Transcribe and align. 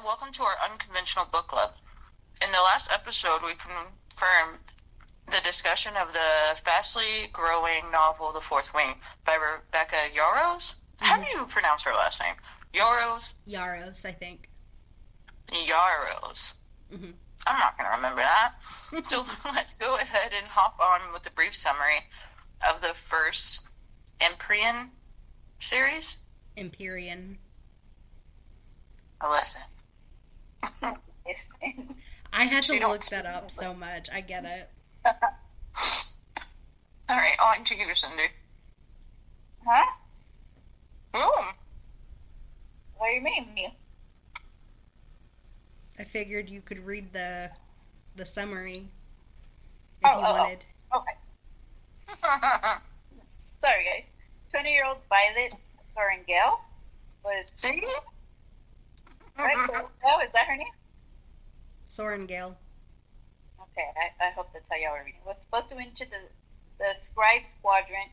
and 0.00 0.06
welcome 0.06 0.32
to 0.32 0.42
our 0.42 0.56
unconventional 0.70 1.26
book 1.30 1.46
club. 1.48 1.72
In 2.42 2.50
the 2.52 2.58
last 2.58 2.90
episode, 2.90 3.42
we 3.44 3.52
confirmed 3.52 4.58
the 5.26 5.40
discussion 5.44 5.92
of 6.00 6.14
the 6.14 6.58
fastly 6.64 7.28
growing 7.34 7.90
novel 7.92 8.32
*The 8.32 8.40
Fourth 8.40 8.72
Wing* 8.74 8.94
by 9.26 9.34
Rebecca 9.34 9.96
Yarros. 10.16 10.76
How 11.00 11.18
do 11.20 11.26
you 11.28 11.44
pronounce 11.46 11.82
her 11.82 11.92
last 11.92 12.18
name? 12.18 12.34
Yarros. 12.72 13.34
Yaros, 13.46 14.06
I 14.06 14.12
think. 14.12 14.48
Yarros. 15.48 16.54
Mhm. 16.90 17.12
I'm 17.46 17.58
not 17.58 17.76
going 17.76 17.90
to 17.90 17.96
remember 17.96 18.22
that. 18.22 18.54
so 19.10 19.26
let's 19.52 19.74
go 19.74 19.96
ahead 19.96 20.32
and 20.32 20.46
hop 20.46 20.80
on 20.80 21.12
with 21.12 21.26
a 21.26 21.30
brief 21.32 21.54
summary 21.54 22.00
of 22.66 22.80
the 22.80 22.94
first 22.94 23.68
Empyrean 24.22 24.92
series. 25.58 26.20
Empyrean. 26.56 27.38
Listen. 29.22 29.60
I 32.32 32.44
had 32.44 32.62
to 32.64 32.78
don't 32.78 32.90
look 32.90 33.04
that 33.06 33.26
up 33.26 33.50
so 33.50 33.74
much. 33.74 34.08
I 34.12 34.20
get 34.20 34.44
it. 34.44 34.70
All 37.08 37.16
right, 37.16 37.36
oh, 37.40 37.54
on 37.58 37.64
to 37.64 37.76
you, 37.76 37.94
Cindy. 37.94 38.22
Huh? 39.66 39.84
Boom. 41.12 41.46
What 42.96 43.08
do 43.10 43.14
you 43.14 43.20
mean, 43.20 43.52
me? 43.54 43.76
I 45.98 46.04
figured 46.04 46.48
you 46.48 46.60
could 46.60 46.78
read 46.86 47.12
the 47.12 47.50
the 48.16 48.24
summary 48.26 48.88
if 50.02 50.10
Oh, 50.10 50.20
you 50.20 50.26
oh, 50.26 50.28
oh. 50.28 50.38
wanted. 50.38 50.64
Okay. 50.94 51.14
Sorry, 53.60 53.84
guys. 53.84 54.04
20 54.52 54.70
year 54.72 54.84
old 54.86 54.98
Violet 55.08 55.54
Sorrengail 55.96 56.58
was. 57.24 57.46
See? 57.54 57.84
Sorrengail, 59.40 59.88
oh, 60.04 60.20
is 60.20 60.32
that 60.36 60.46
her 60.46 60.56
name? 60.56 60.76
Soren 61.88 62.26
Gale. 62.26 62.56
Okay, 63.56 63.88
I, 63.96 64.28
I 64.28 64.30
hope 64.36 64.52
that's 64.52 64.68
how 64.68 64.76
y'all 64.76 64.92
are 64.92 65.04
reading. 65.04 65.24
Was 65.24 65.40
supposed 65.40 65.72
to 65.72 65.80
enter 65.80 66.04
the, 66.04 66.28
the 66.76 66.92
scribe 67.08 67.48
squadron, 67.48 68.12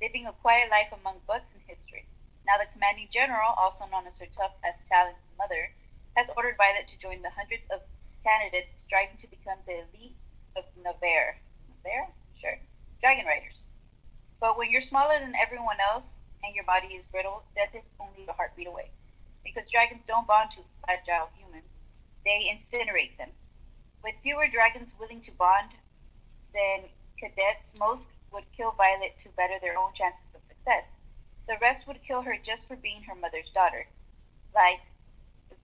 living 0.00 0.26
a 0.26 0.32
quiet 0.38 0.70
life 0.70 0.94
among 0.94 1.18
books 1.26 1.50
and 1.50 1.62
history. 1.66 2.06
Now, 2.46 2.62
the 2.62 2.70
commanding 2.72 3.10
general, 3.12 3.58
also 3.58 3.90
known 3.90 4.06
as 4.06 4.16
her 4.22 4.30
tough 4.32 4.54
as 4.62 4.78
Talon's 4.86 5.20
mother, 5.36 5.74
has 6.14 6.30
ordered 6.38 6.56
Violet 6.56 6.86
to 6.88 6.96
join 7.02 7.20
the 7.20 7.34
hundreds 7.34 7.66
of 7.74 7.82
candidates 8.22 8.80
striving 8.80 9.18
to 9.18 9.28
become 9.28 9.58
the 9.66 9.82
elite 9.82 10.16
of 10.56 10.64
Navarre. 10.78 11.36
Navarre? 11.68 12.08
Sure. 12.38 12.58
Dragon 13.02 13.26
Riders. 13.26 13.58
But 14.40 14.56
when 14.56 14.70
you're 14.70 14.80
smaller 14.84 15.18
than 15.18 15.34
everyone 15.34 15.82
else 15.82 16.06
and 16.46 16.54
your 16.54 16.64
body 16.64 16.94
is 16.94 17.04
brittle, 17.10 17.42
death 17.58 17.74
is 17.74 17.84
only 17.98 18.24
a 18.28 18.32
heartbeat 18.32 18.70
away. 18.70 18.90
Because 19.44 19.70
dragons 19.70 20.02
don't 20.06 20.26
bond 20.26 20.50
to 20.52 20.60
fragile 20.84 21.28
humans, 21.36 21.68
they 22.24 22.50
incinerate 22.52 23.16
them. 23.18 23.30
With 24.02 24.14
fewer 24.22 24.46
dragons 24.48 24.92
willing 24.98 25.20
to 25.22 25.32
bond 25.32 25.70
than 26.54 26.88
cadets, 27.18 27.78
most 27.78 28.02
would 28.32 28.44
kill 28.56 28.72
Violet 28.72 29.14
to 29.22 29.28
better 29.30 29.54
their 29.60 29.76
own 29.76 29.92
chances 29.94 30.22
of 30.34 30.42
success. 30.46 30.84
The 31.48 31.56
rest 31.62 31.86
would 31.86 32.02
kill 32.02 32.22
her 32.22 32.36
just 32.42 32.68
for 32.68 32.76
being 32.76 33.02
her 33.04 33.14
mother's 33.14 33.50
daughter. 33.50 33.86
Like 34.54 34.80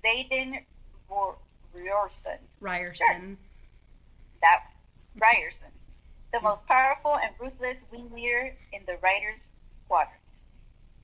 Xaden 0.05 0.65
Ro- 1.11 1.37
Riorson. 1.77 2.39
Riorson. 2.61 3.37
that 4.41 4.65
Riorson, 5.19 5.73
the 6.33 6.41
most 6.41 6.67
powerful 6.67 7.17
and 7.17 7.33
ruthless 7.39 7.79
wing 7.93 8.11
leader 8.13 8.55
in 8.73 8.83
the 8.87 8.97
Riders 9.03 9.41
Squadron. 9.85 10.19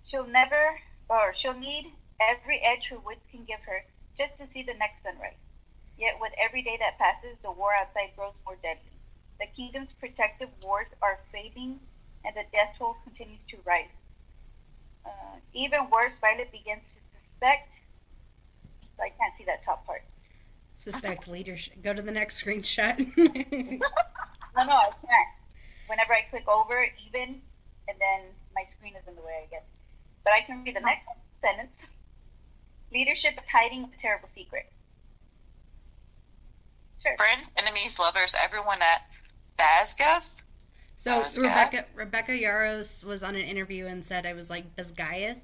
She'll 0.05 0.27
never, 0.27 0.79
or 1.09 1.33
she'll 1.35 1.59
need 1.59 1.93
every 2.21 2.61
edge 2.61 2.89
her 2.89 2.99
wits 2.99 3.27
can 3.31 3.45
give 3.45 3.61
her 3.67 3.85
just 4.17 4.39
to 4.39 4.47
see 4.47 4.63
the 4.63 4.75
next 4.75 5.03
sunrise. 5.03 5.41
Yet 5.99 6.15
with 6.21 6.33
every 6.39 6.63
day 6.63 6.79
that 6.81 6.99
passes, 6.99 7.37
the 7.43 7.51
war 7.51 7.71
outside 7.75 8.11
grows 8.17 8.35
more 8.45 8.57
deadly. 8.63 8.93
The 9.39 9.47
kingdom's 9.57 9.93
protective 9.93 10.49
wars 10.63 10.87
are 11.03 11.19
fading, 11.33 11.81
and 12.25 12.35
the 12.35 12.45
death 12.53 12.77
toll 12.79 12.97
continues 13.05 13.41
to 13.51 13.57
rise. 13.65 13.97
Uh, 15.05 15.41
even 15.55 15.89
worse, 15.91 16.13
Violet 16.21 16.53
begins 16.53 16.83
to 16.95 17.01
suspect. 17.19 17.75
So 18.97 19.03
I 19.03 19.11
can't 19.11 19.35
see 19.37 19.45
that 19.45 19.65
top 19.65 19.87
part. 19.87 20.05
Suspect 20.75 21.29
leadership. 21.29 21.83
Go 21.83 21.93
to 21.93 22.03
the 22.03 22.13
next 22.13 22.43
screenshot. 22.43 22.97
No, 24.57 24.65
no, 24.65 24.73
I 24.73 24.91
can't. 25.07 25.31
Whenever 25.87 26.13
I 26.13 26.23
click 26.29 26.49
over, 26.49 26.85
even, 27.07 27.41
and 27.89 27.97
then 27.99 28.35
my 28.55 28.65
screen 28.65 28.95
is 28.97 29.07
in 29.07 29.15
the 29.15 29.23
way, 29.23 29.45
I 29.45 29.47
guess. 29.51 29.63
But 30.25 30.33
I 30.33 30.43
can 30.43 30.65
read 30.65 30.77
the 30.77 30.81
next 30.81 31.07
sentence. 31.41 31.71
Leadership 32.93 33.35
is 33.35 33.47
hiding 33.51 33.85
a 33.85 34.01
terrible 34.03 34.29
secret. 34.35 34.71
Sure. 37.03 37.17
Friends, 37.17 37.51
enemies, 37.57 37.99
lovers, 37.99 38.35
everyone 38.43 38.81
at 38.83 39.03
Basgiath. 39.59 40.29
so 40.97 41.23
Basgiath? 41.23 41.39
Rebecca 41.39 41.87
Rebecca 41.95 42.33
Yarros 42.33 43.03
was 43.05 43.23
on 43.23 43.35
an 43.35 43.43
interview 43.43 43.87
and 43.87 44.05
said 44.05 44.27
I 44.27 44.33
was 44.35 44.51
like 44.51 44.77
Basgaeth. 44.77 45.39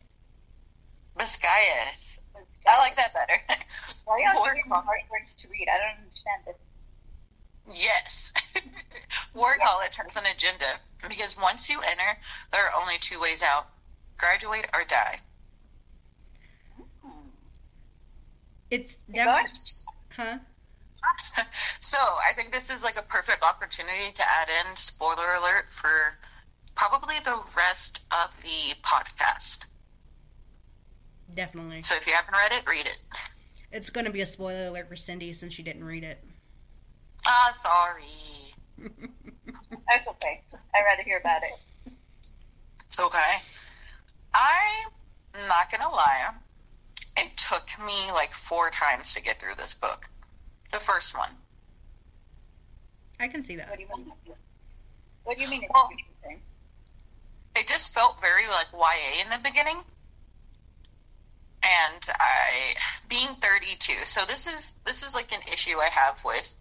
Biscayeth. 1.19 2.19
I 2.69 2.79
like 2.79 2.97
that 2.97 3.15
better. 3.15 3.41
Why 4.05 4.23
are 4.27 4.37
War- 4.37 4.49
you 4.49 4.57
giving 4.57 4.71
hard 4.71 5.01
words 5.11 5.35
to 5.41 5.49
read? 5.49 5.69
I 5.73 5.79
don't 5.79 6.05
understand 6.05 6.43
this. 6.47 6.57
Yes. 7.75 8.33
War 9.35 9.57
College 9.63 9.97
has 9.97 10.17
an 10.17 10.25
agenda 10.35 10.65
because 11.09 11.37
once 11.41 11.71
you 11.71 11.81
enter, 11.81 12.19
there 12.53 12.65
are 12.67 12.81
only 12.81 12.99
two 13.01 13.21
ways 13.21 13.43
out 13.43 13.67
graduate 14.19 14.67
or 14.75 14.85
die. 14.89 15.19
It's 18.71 18.95
definitely 19.13 19.51
huh? 20.17 20.39
so 21.81 21.99
I 21.99 22.35
think 22.35 22.53
this 22.53 22.71
is 22.71 22.83
like 22.83 22.97
a 22.97 23.03
perfect 23.03 23.43
opportunity 23.43 24.13
to 24.15 24.23
add 24.23 24.49
in 24.49 24.77
spoiler 24.77 25.35
alert 25.39 25.67
for 25.71 26.19
probably 26.75 27.17
the 27.25 27.39
rest 27.57 28.03
of 28.11 28.31
the 28.43 28.75
podcast. 28.83 29.65
Definitely. 31.35 31.83
So 31.83 31.95
if 31.97 32.07
you 32.07 32.13
haven't 32.13 32.35
read 32.35 32.53
it, 32.53 32.69
read 32.69 32.87
it. 32.87 32.99
It's 33.73 33.91
going 33.91 34.07
to 34.07 34.13
be 34.13 34.21
a 34.21 34.27
spoiler 34.27 34.69
alert 34.69 34.89
for 34.89 34.97
Cindy 34.97 35.33
since 35.33 35.53
she 35.53 35.63
didn't 35.63 35.85
read 35.85 36.05
it. 36.05 36.23
Ah, 37.27 37.53
sorry. 37.53 38.05
That's 38.79 40.09
okay. 40.09 40.43
I'd 40.75 40.85
rather 40.85 41.03
hear 41.05 41.19
about 41.19 41.43
it. 41.43 41.93
It's 42.87 43.01
okay. 43.01 43.37
I'm 44.35 45.49
not 45.49 45.71
gonna 45.71 45.91
lie. 45.91 46.35
It 47.27 47.37
took 47.37 47.67
me 47.85 48.13
like 48.13 48.33
four 48.33 48.71
times 48.71 49.13
to 49.15 49.23
get 49.23 49.41
through 49.41 49.57
this 49.57 49.75
book. 49.75 50.09
The 50.73 50.79
first 50.79 51.17
one. 51.19 51.31
I 53.19 53.27
can 53.29 53.43
see 53.43 53.57
What 53.57 53.67
that. 53.69 53.77
do 53.77 53.83
you 53.83 53.89
mean? 53.89 54.13
What 55.25 55.37
do 55.37 55.43
you 55.43 55.49
mean? 55.51 55.63
It's 55.65 55.73
Well- 55.75 55.91
It 57.57 57.67
just 57.69 57.93
felt 57.95 58.21
very 58.21 58.47
like 58.47 58.67
YA 58.73 59.23
in 59.23 59.31
the 59.31 59.39
beginning. 59.39 59.83
And 61.63 62.09
I 62.21 62.75
being 63.09 63.35
32, 63.37 64.05
so 64.05 64.25
this 64.25 64.47
is 64.47 64.75
this 64.85 65.03
is 65.03 65.15
like 65.15 65.33
an 65.33 65.41
issue 65.53 65.79
I 65.81 65.89
have 65.89 66.23
with 66.25 66.55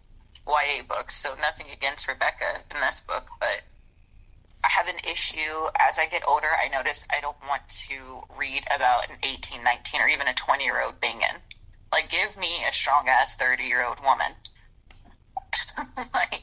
YA 0.48 0.82
books. 0.82 1.14
So 1.14 1.34
nothing 1.36 1.70
against 1.70 2.08
Rebecca 2.08 2.60
in 2.74 2.80
this 2.80 3.00
book, 3.02 3.28
but 3.38 3.62
I 4.66 4.68
have 4.70 4.88
an 4.88 4.98
issue 5.08 5.68
as 5.78 5.96
I 5.96 6.06
get 6.06 6.26
older. 6.26 6.48
I 6.48 6.66
notice 6.68 7.06
I 7.16 7.20
don't 7.20 7.36
want 7.46 7.62
to 7.86 8.22
read 8.36 8.64
about 8.74 9.08
an 9.08 9.16
18, 9.22 9.62
19, 9.62 10.00
or 10.00 10.08
even 10.08 10.26
a 10.26 10.34
20 10.34 10.64
year 10.64 10.82
old 10.82 11.00
banging. 11.00 11.38
Like, 11.92 12.10
give 12.10 12.36
me 12.36 12.64
a 12.68 12.72
strong 12.72 13.08
ass 13.08 13.36
30 13.36 13.62
year 13.62 13.84
old 13.84 14.00
woman. 14.00 14.32
like, 16.14 16.42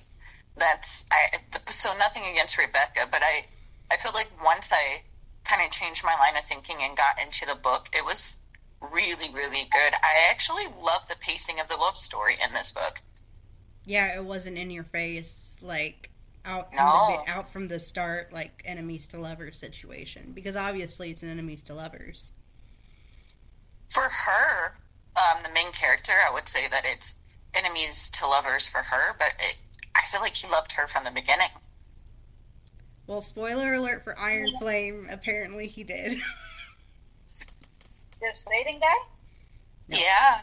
that's 0.55 1.03
I. 1.11 1.37
So 1.67 1.89
nothing 1.97 2.23
against 2.31 2.57
Rebecca, 2.57 3.07
but 3.11 3.21
I, 3.23 3.45
I 3.91 3.97
feel 3.97 4.13
like 4.13 4.29
once 4.41 4.71
I 4.71 5.01
kind 5.43 5.61
of 5.65 5.71
changed 5.71 6.05
my 6.05 6.15
line 6.15 6.37
of 6.37 6.45
thinking 6.45 6.77
and 6.79 6.95
got 6.95 7.21
into 7.21 7.45
the 7.45 7.55
book, 7.55 7.89
it 7.91 8.05
was 8.05 8.37
really, 8.79 9.33
really 9.33 9.67
good. 9.69 9.93
I 10.01 10.29
actually 10.29 10.63
love 10.81 11.09
the 11.09 11.17
pacing 11.19 11.59
of 11.59 11.67
the 11.67 11.75
love 11.75 11.97
story 11.97 12.37
in 12.41 12.53
this 12.53 12.71
book. 12.71 13.01
Yeah, 13.85 14.15
it 14.15 14.23
wasn't 14.23 14.57
in 14.57 14.71
your 14.71 14.85
face 14.85 15.57
like 15.61 16.09
out 16.45 16.69
from 16.73 16.85
No. 16.85 17.23
the, 17.25 17.31
out 17.31 17.51
from 17.51 17.67
the 17.67 17.79
start 17.79 18.33
like 18.33 18.61
enemies 18.65 19.07
to 19.07 19.17
lovers 19.17 19.59
situation 19.59 20.31
because 20.33 20.55
obviously 20.55 21.11
it's 21.11 21.23
an 21.23 21.29
enemies 21.29 21.63
to 21.63 21.73
lovers. 21.73 22.31
For 23.89 24.03
her, 24.03 24.77
um, 25.15 25.43
the 25.43 25.49
main 25.53 25.71
character, 25.71 26.11
I 26.11 26.33
would 26.33 26.47
say 26.47 26.67
that 26.67 26.83
it's 26.85 27.15
enemies 27.53 28.09
to 28.11 28.27
lovers 28.27 28.67
for 28.67 28.79
her, 28.79 29.15
but 29.19 29.33
it, 29.39 29.57
I 29.95 30.01
feel 30.11 30.21
like 30.21 30.35
he 30.35 30.47
loved 30.49 30.71
her 30.73 30.87
from 30.87 31.03
the 31.03 31.11
beginning. 31.11 31.49
Well, 33.05 33.21
spoiler 33.21 33.75
alert 33.75 34.03
for 34.03 34.17
Iron 34.17 34.49
Flame, 34.59 35.07
apparently 35.11 35.67
he 35.67 35.83
did. 35.83 36.13
the 38.19 38.27
Sladen 38.45 38.79
guy? 38.79 38.87
No. 39.89 39.97
Yeah. 39.97 40.39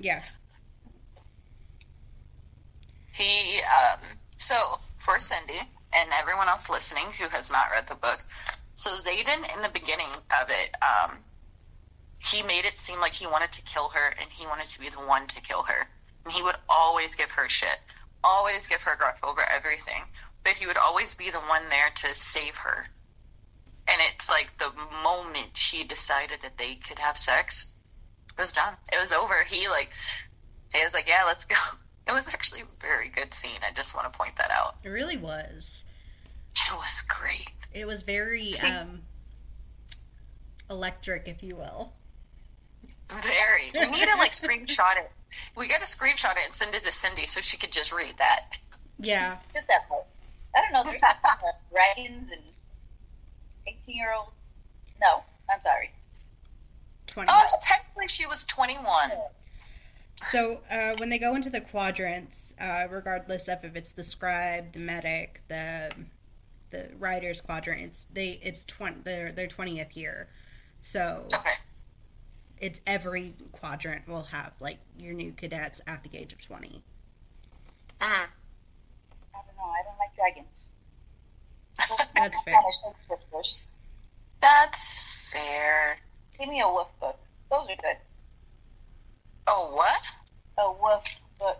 yeah. 0.00 0.22
He, 3.12 3.58
um, 3.60 4.00
so 4.38 4.78
for 5.08 5.18
Cindy 5.18 5.58
and 5.94 6.10
everyone 6.20 6.48
else 6.48 6.68
listening 6.68 7.06
who 7.18 7.30
has 7.30 7.50
not 7.50 7.70
read 7.72 7.86
the 7.86 7.94
book, 7.94 8.18
so 8.76 8.90
Xaden 8.98 9.56
in 9.56 9.62
the 9.62 9.70
beginning 9.72 10.10
of 10.38 10.50
it, 10.50 10.74
um, 10.84 11.16
he 12.20 12.42
made 12.42 12.66
it 12.66 12.76
seem 12.76 13.00
like 13.00 13.12
he 13.12 13.26
wanted 13.26 13.50
to 13.52 13.62
kill 13.62 13.88
her 13.88 14.12
and 14.20 14.28
he 14.30 14.46
wanted 14.46 14.66
to 14.66 14.80
be 14.80 14.90
the 14.90 14.98
one 14.98 15.26
to 15.28 15.40
kill 15.40 15.62
her. 15.62 15.88
And 16.24 16.34
he 16.34 16.42
would 16.42 16.56
always 16.68 17.14
give 17.14 17.30
her 17.30 17.48
shit, 17.48 17.78
always 18.22 18.66
give 18.66 18.82
her 18.82 18.96
gruff 18.98 19.18
over 19.22 19.40
everything. 19.48 20.02
But 20.44 20.52
he 20.52 20.66
would 20.66 20.76
always 20.76 21.14
be 21.14 21.30
the 21.30 21.38
one 21.38 21.62
there 21.70 21.88
to 21.88 22.14
save 22.14 22.56
her. 22.56 22.84
And 23.88 24.00
it's 24.12 24.28
like 24.28 24.52
the 24.58 24.70
moment 25.02 25.56
she 25.56 25.84
decided 25.84 26.42
that 26.42 26.58
they 26.58 26.74
could 26.74 26.98
have 26.98 27.16
sex, 27.16 27.72
it 28.36 28.40
was 28.42 28.52
done. 28.52 28.74
It 28.92 29.00
was 29.00 29.12
over. 29.12 29.42
He 29.42 29.68
like, 29.68 29.88
he 30.74 30.84
was 30.84 30.92
like, 30.92 31.08
yeah, 31.08 31.24
let's 31.26 31.46
go. 31.46 31.56
It 32.08 32.12
was 32.12 32.28
actually 32.28 32.62
a 32.62 32.66
very 32.80 33.08
good 33.08 33.34
scene. 33.34 33.60
I 33.62 33.74
just 33.74 33.94
want 33.94 34.10
to 34.10 34.18
point 34.18 34.36
that 34.36 34.50
out. 34.50 34.76
It 34.82 34.88
really 34.88 35.18
was. 35.18 35.82
It 36.54 36.72
was 36.74 37.02
great. 37.02 37.52
It 37.74 37.86
was 37.86 38.02
very 38.02 38.52
See- 38.52 38.66
um, 38.66 39.02
electric, 40.70 41.28
if 41.28 41.42
you 41.42 41.56
will. 41.56 41.92
Very. 43.10 43.70
We 43.74 43.86
need 43.90 44.08
to 44.08 44.16
like 44.16 44.32
screenshot 44.32 44.96
it. 44.96 45.10
We 45.56 45.68
got 45.68 45.80
to 45.80 45.86
screenshot 45.86 46.32
it 46.32 46.44
and 46.46 46.54
send 46.54 46.74
it 46.74 46.82
to 46.82 46.92
Cindy 46.92 47.26
so 47.26 47.40
she 47.40 47.56
could 47.56 47.72
just 47.72 47.92
read 47.92 48.14
that. 48.18 48.58
Yeah. 48.98 49.36
Just 49.54 49.68
that 49.68 49.88
part. 49.88 50.04
I 50.56 50.60
don't 50.60 50.72
know. 50.72 50.90
There's 50.90 51.00
some 51.00 51.10
uh, 51.24 51.36
dragons 51.70 52.28
and 52.32 52.40
18 53.66 53.96
year 53.96 54.12
olds. 54.12 54.54
No, 55.00 55.22
I'm 55.52 55.60
sorry. 55.62 55.90
20. 57.06 57.30
Oh, 57.32 57.46
technically 57.62 58.08
she 58.08 58.26
was 58.26 58.44
21. 58.44 59.12
So 60.22 60.60
uh, 60.70 60.94
when 60.96 61.08
they 61.08 61.18
go 61.18 61.34
into 61.34 61.48
the 61.50 61.60
quadrants, 61.60 62.54
uh, 62.60 62.86
regardless 62.90 63.48
of 63.48 63.64
if 63.64 63.76
it's 63.76 63.92
the 63.92 64.04
scribe, 64.04 64.72
the 64.72 64.80
medic, 64.80 65.42
the 65.48 65.90
the 66.70 66.90
rider's 66.98 67.40
quadrant, 67.40 67.80
it's 67.82 68.04
they 68.12 68.40
it's 68.42 68.64
twenty 68.64 69.00
their 69.02 69.32
their 69.32 69.46
twentieth 69.46 69.96
year. 69.96 70.28
So 70.80 71.26
Okay. 71.32 71.52
it's 72.60 72.80
every 72.86 73.34
quadrant 73.52 74.06
will 74.08 74.24
have 74.24 74.52
like 74.60 74.78
your 74.98 75.14
new 75.14 75.32
cadets 75.32 75.80
at 75.86 76.02
the 76.04 76.18
age 76.18 76.32
of 76.32 76.40
twenty. 76.42 76.82
Mhm. 78.00 78.04
I 78.04 78.26
don't 79.34 79.56
know. 79.56 79.64
I 79.64 79.82
don't 79.84 79.98
like 79.98 80.14
dragons. 80.16 80.70
That's 82.14 82.40
fair. 82.44 82.54
Kind 82.54 82.66
of 82.86 82.94
whispers. 83.08 83.64
That's 84.40 85.00
fair. 85.32 85.98
Give 86.38 86.48
me 86.48 86.60
a 86.60 86.68
wolf 86.68 86.88
book. 87.00 87.18
Those 87.50 87.68
are 87.70 87.76
good. 87.76 87.96
Oh, 89.50 89.70
what? 89.74 90.00
A 90.58 90.70
wolf 90.82 91.04
book. 91.40 91.56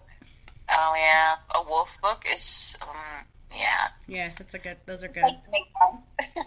Oh, 0.70 0.94
yeah. 0.96 1.37
A 1.55 1.62
wolf 1.67 1.96
book 2.02 2.25
is, 2.31 2.76
um, 2.82 3.25
yeah. 3.50 3.88
Yeah, 4.06 4.29
that's 4.37 4.52
a 4.52 4.58
good. 4.58 4.76
Those 4.85 5.02
are 5.02 5.08
good. 5.08 5.23
like 5.23 5.43
to 5.44 5.50
make 5.50 5.64
fun. 5.81 6.46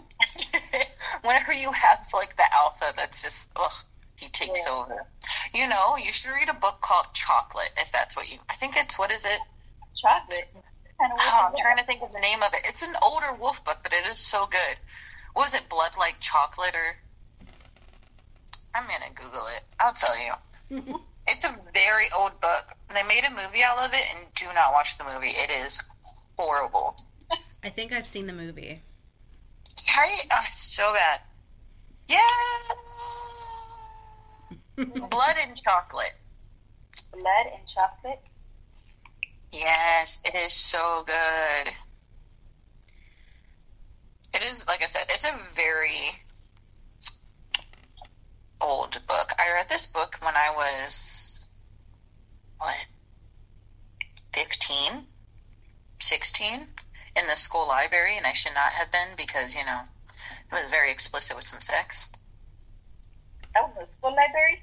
Whenever 1.22 1.52
you 1.52 1.72
have, 1.72 1.98
like, 2.14 2.36
the 2.36 2.44
alpha 2.54 2.94
that's 2.96 3.22
just, 3.22 3.48
ugh, 3.56 3.72
he 4.16 4.28
takes 4.28 4.64
Yeah. 4.64 4.72
over. 4.72 5.06
You 5.52 5.66
know, 5.66 5.96
you 5.96 6.12
should 6.12 6.30
read 6.30 6.48
a 6.48 6.54
book 6.54 6.80
called 6.80 7.06
Chocolate, 7.12 7.70
if 7.76 7.90
that's 7.90 8.16
what 8.16 8.30
you, 8.30 8.38
I 8.48 8.54
think 8.54 8.76
it's, 8.76 8.96
what 8.98 9.10
is 9.10 9.24
it? 9.24 9.40
Chocolate. 10.00 10.48
Kind 11.00 11.12
of 11.12 11.18
Oh, 11.20 11.48
I'm 11.48 11.56
trying 11.60 11.78
to 11.78 11.84
think 11.84 12.02
of 12.02 12.12
the 12.12 12.20
name 12.20 12.42
of 12.42 12.54
it. 12.54 12.60
It's 12.68 12.82
an 12.82 12.94
older 13.02 13.34
wolf 13.34 13.64
book, 13.64 13.78
but 13.82 13.92
it 13.92 14.06
is 14.06 14.18
so 14.20 14.46
good. 14.46 14.76
What 15.32 15.42
was 15.46 15.54
it, 15.54 15.68
Blood 15.68 15.92
Like 15.98 16.16
Chocolate, 16.20 16.74
or? 16.76 16.96
I'm 18.74 18.84
gonna 18.84 19.12
Google 19.14 19.46
it. 19.56 19.64
I'll 19.80 19.92
tell 19.92 20.16
you. 20.16 20.94
It's 21.26 21.44
a 21.44 21.56
very 21.72 22.06
old 22.16 22.40
book. 22.40 22.74
They 22.92 23.02
made 23.04 23.24
a 23.24 23.30
movie 23.30 23.62
out 23.62 23.78
of 23.78 23.92
it, 23.94 24.04
and 24.14 24.26
do 24.34 24.46
not 24.54 24.72
watch 24.72 24.98
the 24.98 25.04
movie. 25.04 25.30
It 25.30 25.50
is 25.64 25.80
horrible. 26.36 26.96
I 27.64 27.68
think 27.68 27.92
I've 27.92 28.06
seen 28.06 28.26
the 28.26 28.32
movie. 28.32 28.82
Right? 29.96 30.26
Oh, 30.32 30.44
it's 30.46 30.58
so 30.58 30.92
bad. 30.92 31.20
Yeah. 32.08 32.18
Blood 34.76 35.36
and 35.40 35.56
chocolate. 35.62 36.14
Blood 37.12 37.46
and 37.54 37.66
chocolate. 37.68 38.20
Yes, 39.52 40.18
it 40.24 40.34
is 40.34 40.52
so 40.52 41.04
good. 41.06 41.72
It 44.34 44.42
is, 44.50 44.66
like 44.66 44.82
I 44.82 44.86
said, 44.86 45.04
it's 45.10 45.24
a 45.24 45.38
very 45.54 46.10
old 48.62 48.98
book. 49.06 49.32
I 49.38 49.52
read 49.52 49.68
this 49.68 49.86
book 49.86 50.16
when 50.22 50.34
I 50.36 50.50
was, 50.54 51.46
what, 52.58 52.76
15, 54.34 55.06
16 56.00 56.66
in 57.16 57.26
the 57.26 57.36
school 57.36 57.66
library, 57.66 58.16
and 58.16 58.26
I 58.26 58.32
should 58.32 58.54
not 58.54 58.72
have 58.72 58.90
been 58.92 59.08
because, 59.16 59.54
you 59.54 59.64
know, 59.64 59.80
it 60.50 60.62
was 60.62 60.70
very 60.70 60.90
explicit 60.90 61.36
with 61.36 61.46
some 61.46 61.60
sex. 61.60 62.08
That 63.54 63.74
was 63.76 63.88
a 63.88 63.92
school 63.92 64.14
library. 64.14 64.62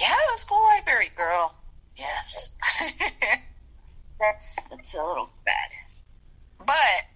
Yeah, 0.00 0.12
it 0.12 0.30
was 0.32 0.42
school 0.42 0.62
library, 0.62 1.10
girl. 1.16 1.54
Yes. 1.96 2.52
That's 4.20 4.62
that's 4.68 4.94
a 4.94 5.02
little 5.02 5.30
bad. 5.46 5.70
But 6.58 7.08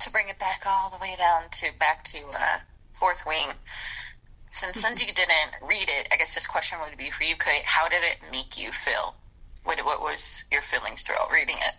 to 0.00 0.10
bring 0.10 0.28
it 0.28 0.38
back 0.38 0.62
all 0.66 0.90
the 0.90 0.98
way 0.98 1.16
down 1.16 1.44
to 1.50 1.66
back 1.78 2.04
to 2.04 2.18
uh, 2.38 2.58
Fourth 3.00 3.24
Wing, 3.26 3.48
since 4.52 4.82
Cindy 4.82 5.06
didn't 5.06 5.66
read 5.66 5.88
it, 5.88 6.08
I 6.12 6.16
guess 6.16 6.34
this 6.34 6.46
question 6.46 6.78
would 6.84 6.96
be 6.98 7.10
for 7.10 7.24
you, 7.24 7.34
Kate. 7.36 7.64
How 7.64 7.88
did 7.88 8.02
it 8.02 8.18
make 8.30 8.60
you 8.60 8.70
feel? 8.70 9.14
What 9.64 9.82
what 9.84 10.00
was 10.02 10.44
your 10.52 10.62
feelings 10.62 11.02
throughout 11.02 11.30
reading 11.32 11.56
it? 11.58 11.74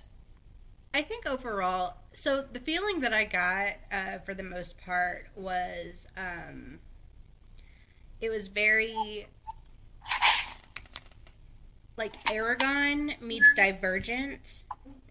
I 0.93 1.03
think 1.03 1.27
overall, 1.27 1.97
so 2.13 2.41
the 2.41 2.59
feeling 2.59 3.01
that 3.01 3.13
I 3.13 3.25
got 3.25 3.73
uh, 3.91 4.19
for 4.25 4.33
the 4.33 4.43
most 4.43 4.79
part 4.83 5.27
was 5.35 6.07
um, 6.17 6.79
it 8.19 8.29
was 8.29 8.47
very 8.47 9.27
like 11.95 12.23
Eragon 12.25 13.21
meets 13.21 13.53
Divergent. 13.55 14.63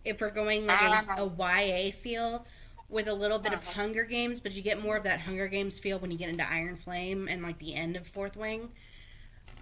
If 0.04 0.20
we're 0.20 0.30
going 0.30 0.66
like 0.66 1.06
a, 1.16 1.22
a 1.22 1.26
YA 1.26 1.92
feel 1.92 2.44
with 2.92 3.08
a 3.08 3.14
little 3.14 3.38
bit 3.38 3.52
of 3.54 3.64
Hunger 3.64 4.04
Games, 4.04 4.38
but 4.40 4.52
you 4.52 4.62
get 4.62 4.82
more 4.82 4.96
of 4.96 5.04
that 5.04 5.18
Hunger 5.20 5.48
Games 5.48 5.78
feel 5.78 5.98
when 5.98 6.10
you 6.10 6.18
get 6.18 6.28
into 6.28 6.48
Iron 6.48 6.76
Flame 6.76 7.26
and 7.28 7.42
like 7.42 7.58
the 7.58 7.74
end 7.74 7.96
of 7.96 8.06
Fourth 8.06 8.36
Wing. 8.36 8.70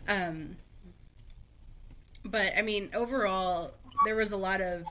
Um, 0.09 0.57
but 2.25 2.53
I 2.59 2.63
mean, 2.63 2.91
overall, 2.93 3.73
there 4.05 4.17
was 4.17 4.33
a 4.33 4.37
lot 4.37 4.61
of 4.61 4.85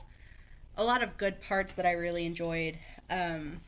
a 0.76 0.82
lot 0.82 1.02
of 1.02 1.16
good 1.18 1.40
parts 1.42 1.74
that 1.74 1.84
I 1.84 1.92
really 1.92 2.24
enjoyed. 2.24 2.78
Um, 3.10 3.60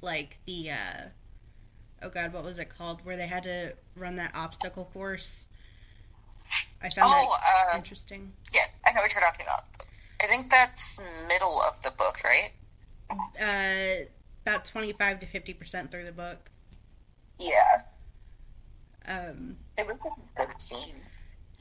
like 0.00 0.38
the 0.46 0.70
uh, 0.70 1.02
oh 2.02 2.08
god, 2.08 2.32
what 2.32 2.42
was 2.42 2.58
it 2.58 2.70
called? 2.70 3.04
Where 3.04 3.16
they 3.18 3.26
had 3.26 3.42
to 3.42 3.74
run 3.96 4.16
that 4.16 4.32
obstacle 4.34 4.86
course. 4.94 5.48
I 6.82 6.88
found 6.88 7.12
Oh, 7.14 7.36
that 7.38 7.74
uh, 7.74 7.76
interesting. 7.76 8.32
yeah, 8.52 8.62
I 8.86 8.92
know 8.92 9.02
what 9.02 9.12
you're 9.12 9.22
talking 9.22 9.44
about. 9.46 9.60
I 10.22 10.26
think 10.26 10.50
that's 10.50 10.98
middle 11.28 11.60
of 11.62 11.80
the 11.82 11.90
book, 11.90 12.18
right? 12.24 12.50
Uh, 13.10 14.04
about 14.46 14.64
twenty 14.64 14.92
five 14.92 15.20
to 15.20 15.26
fifty 15.26 15.52
percent 15.54 15.90
through 15.90 16.04
the 16.04 16.12
book. 16.12 16.50
Yeah, 17.38 17.82
Um, 19.08 19.56
it 19.78 19.86
was 19.86 19.96
a 20.36 20.46
good 20.46 20.60
scene. 20.60 20.94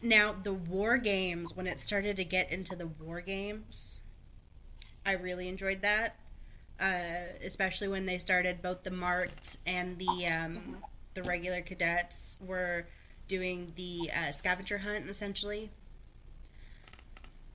Now, 0.01 0.35
the 0.43 0.53
war 0.53 0.97
games, 0.97 1.55
when 1.55 1.67
it 1.67 1.79
started 1.79 2.17
to 2.17 2.23
get 2.23 2.51
into 2.51 2.75
the 2.75 2.87
war 2.87 3.21
games, 3.21 4.01
I 5.05 5.13
really 5.13 5.47
enjoyed 5.47 5.81
that. 5.81 6.15
Uh, 6.79 7.27
especially 7.43 7.89
when 7.89 8.05
they 8.05 8.17
started, 8.17 8.61
both 8.61 8.83
the 8.83 8.91
marked 8.91 9.57
and 9.65 9.97
the 9.97 10.27
um, 10.27 10.77
the 11.13 11.23
regular 11.23 11.61
cadets 11.61 12.37
were 12.45 12.85
doing 13.27 13.73
the 13.75 14.09
uh, 14.15 14.31
scavenger 14.31 14.77
hunt, 14.77 15.09
essentially. 15.09 15.69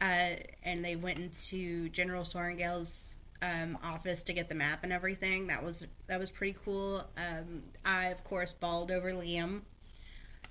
Uh, 0.01 0.31
and 0.65 0.85
they 0.85 0.97
went 0.97 1.19
into 1.19 1.89
General 1.91 2.25
Sorrengail's 2.25 3.14
um, 3.45 3.79
office 3.83 4.23
to 4.25 4.33
get 4.33 4.49
the 4.49 4.55
map 4.55 4.85
and 4.85 4.93
everything. 4.93 5.47
That 5.49 5.63
was 5.63 5.87
that 6.07 6.19
was 6.19 6.31
pretty 6.31 6.57
cool. 6.65 7.05
Um, 7.17 7.63
I, 7.85 8.07
of 8.09 8.25
course, 8.25 8.53
bawled 8.53 8.91
over 8.91 9.13
Liam 9.13 9.63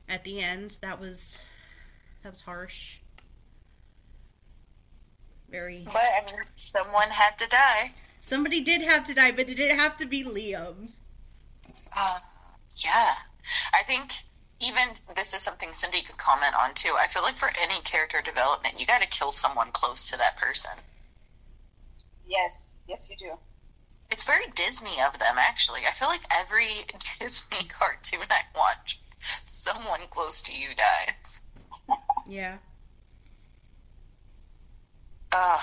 at 0.09 0.23
the 0.23 0.41
end. 0.41 0.77
That 0.81 0.99
was 0.99 1.39
that 2.23 2.31
was 2.31 2.41
harsh. 2.41 2.97
Very. 5.49 5.83
But 5.85 5.95
I 5.95 6.25
mean, 6.25 6.35
someone 6.55 7.09
had 7.09 7.37
to 7.39 7.47
die. 7.47 7.93
Somebody 8.21 8.61
did 8.61 8.81
have 8.81 9.03
to 9.05 9.13
die, 9.13 9.31
but 9.31 9.49
it 9.49 9.55
didn't 9.55 9.79
have 9.79 9.97
to 9.97 10.05
be 10.05 10.23
Liam. 10.23 10.89
Uh, 11.95 12.19
yeah. 12.77 13.15
I 13.73 13.83
think 13.85 14.13
even 14.61 14.83
this 15.15 15.33
is 15.33 15.41
something 15.41 15.69
Cindy 15.73 16.01
could 16.01 16.17
comment 16.17 16.55
on 16.59 16.73
too. 16.73 16.93
I 16.97 17.07
feel 17.07 17.21
like 17.21 17.35
for 17.35 17.51
any 17.61 17.81
character 17.81 18.21
development, 18.23 18.79
you 18.79 18.85
got 18.85 19.01
to 19.01 19.07
kill 19.07 19.31
someone 19.31 19.71
close 19.71 20.09
to 20.09 20.17
that 20.17 20.37
person. 20.37 20.71
Yes, 22.25 22.72
yes, 22.93 23.09
you 23.09 23.17
do. 23.17 23.31
It's 24.11 24.23
very 24.23 24.45
Disney 24.55 25.01
of 25.01 25.17
them, 25.17 25.35
actually. 25.37 25.81
I 25.87 25.91
feel 25.91 26.07
like 26.07 26.21
every 26.39 26.85
Disney 27.19 27.67
cartoon 27.69 28.27
I 28.29 28.41
watch, 28.55 28.99
someone 29.45 30.01
close 30.11 30.43
to 30.43 30.53
you 30.53 30.69
dies. 30.75 31.39
Yeah. 32.27 32.57
Ugh, 35.31 35.61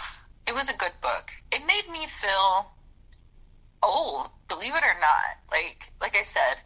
it 0.48 0.54
was 0.54 0.68
a 0.68 0.76
good 0.76 0.92
book. 1.00 1.30
It 1.52 1.64
made 1.66 1.88
me 1.92 2.06
feel 2.08 2.72
old, 3.82 4.30
believe 4.48 4.74
it 4.74 4.82
or 4.82 4.98
not. 5.00 5.38
Like, 5.50 5.84
like 6.00 6.16
I 6.16 6.22
said, 6.22 6.56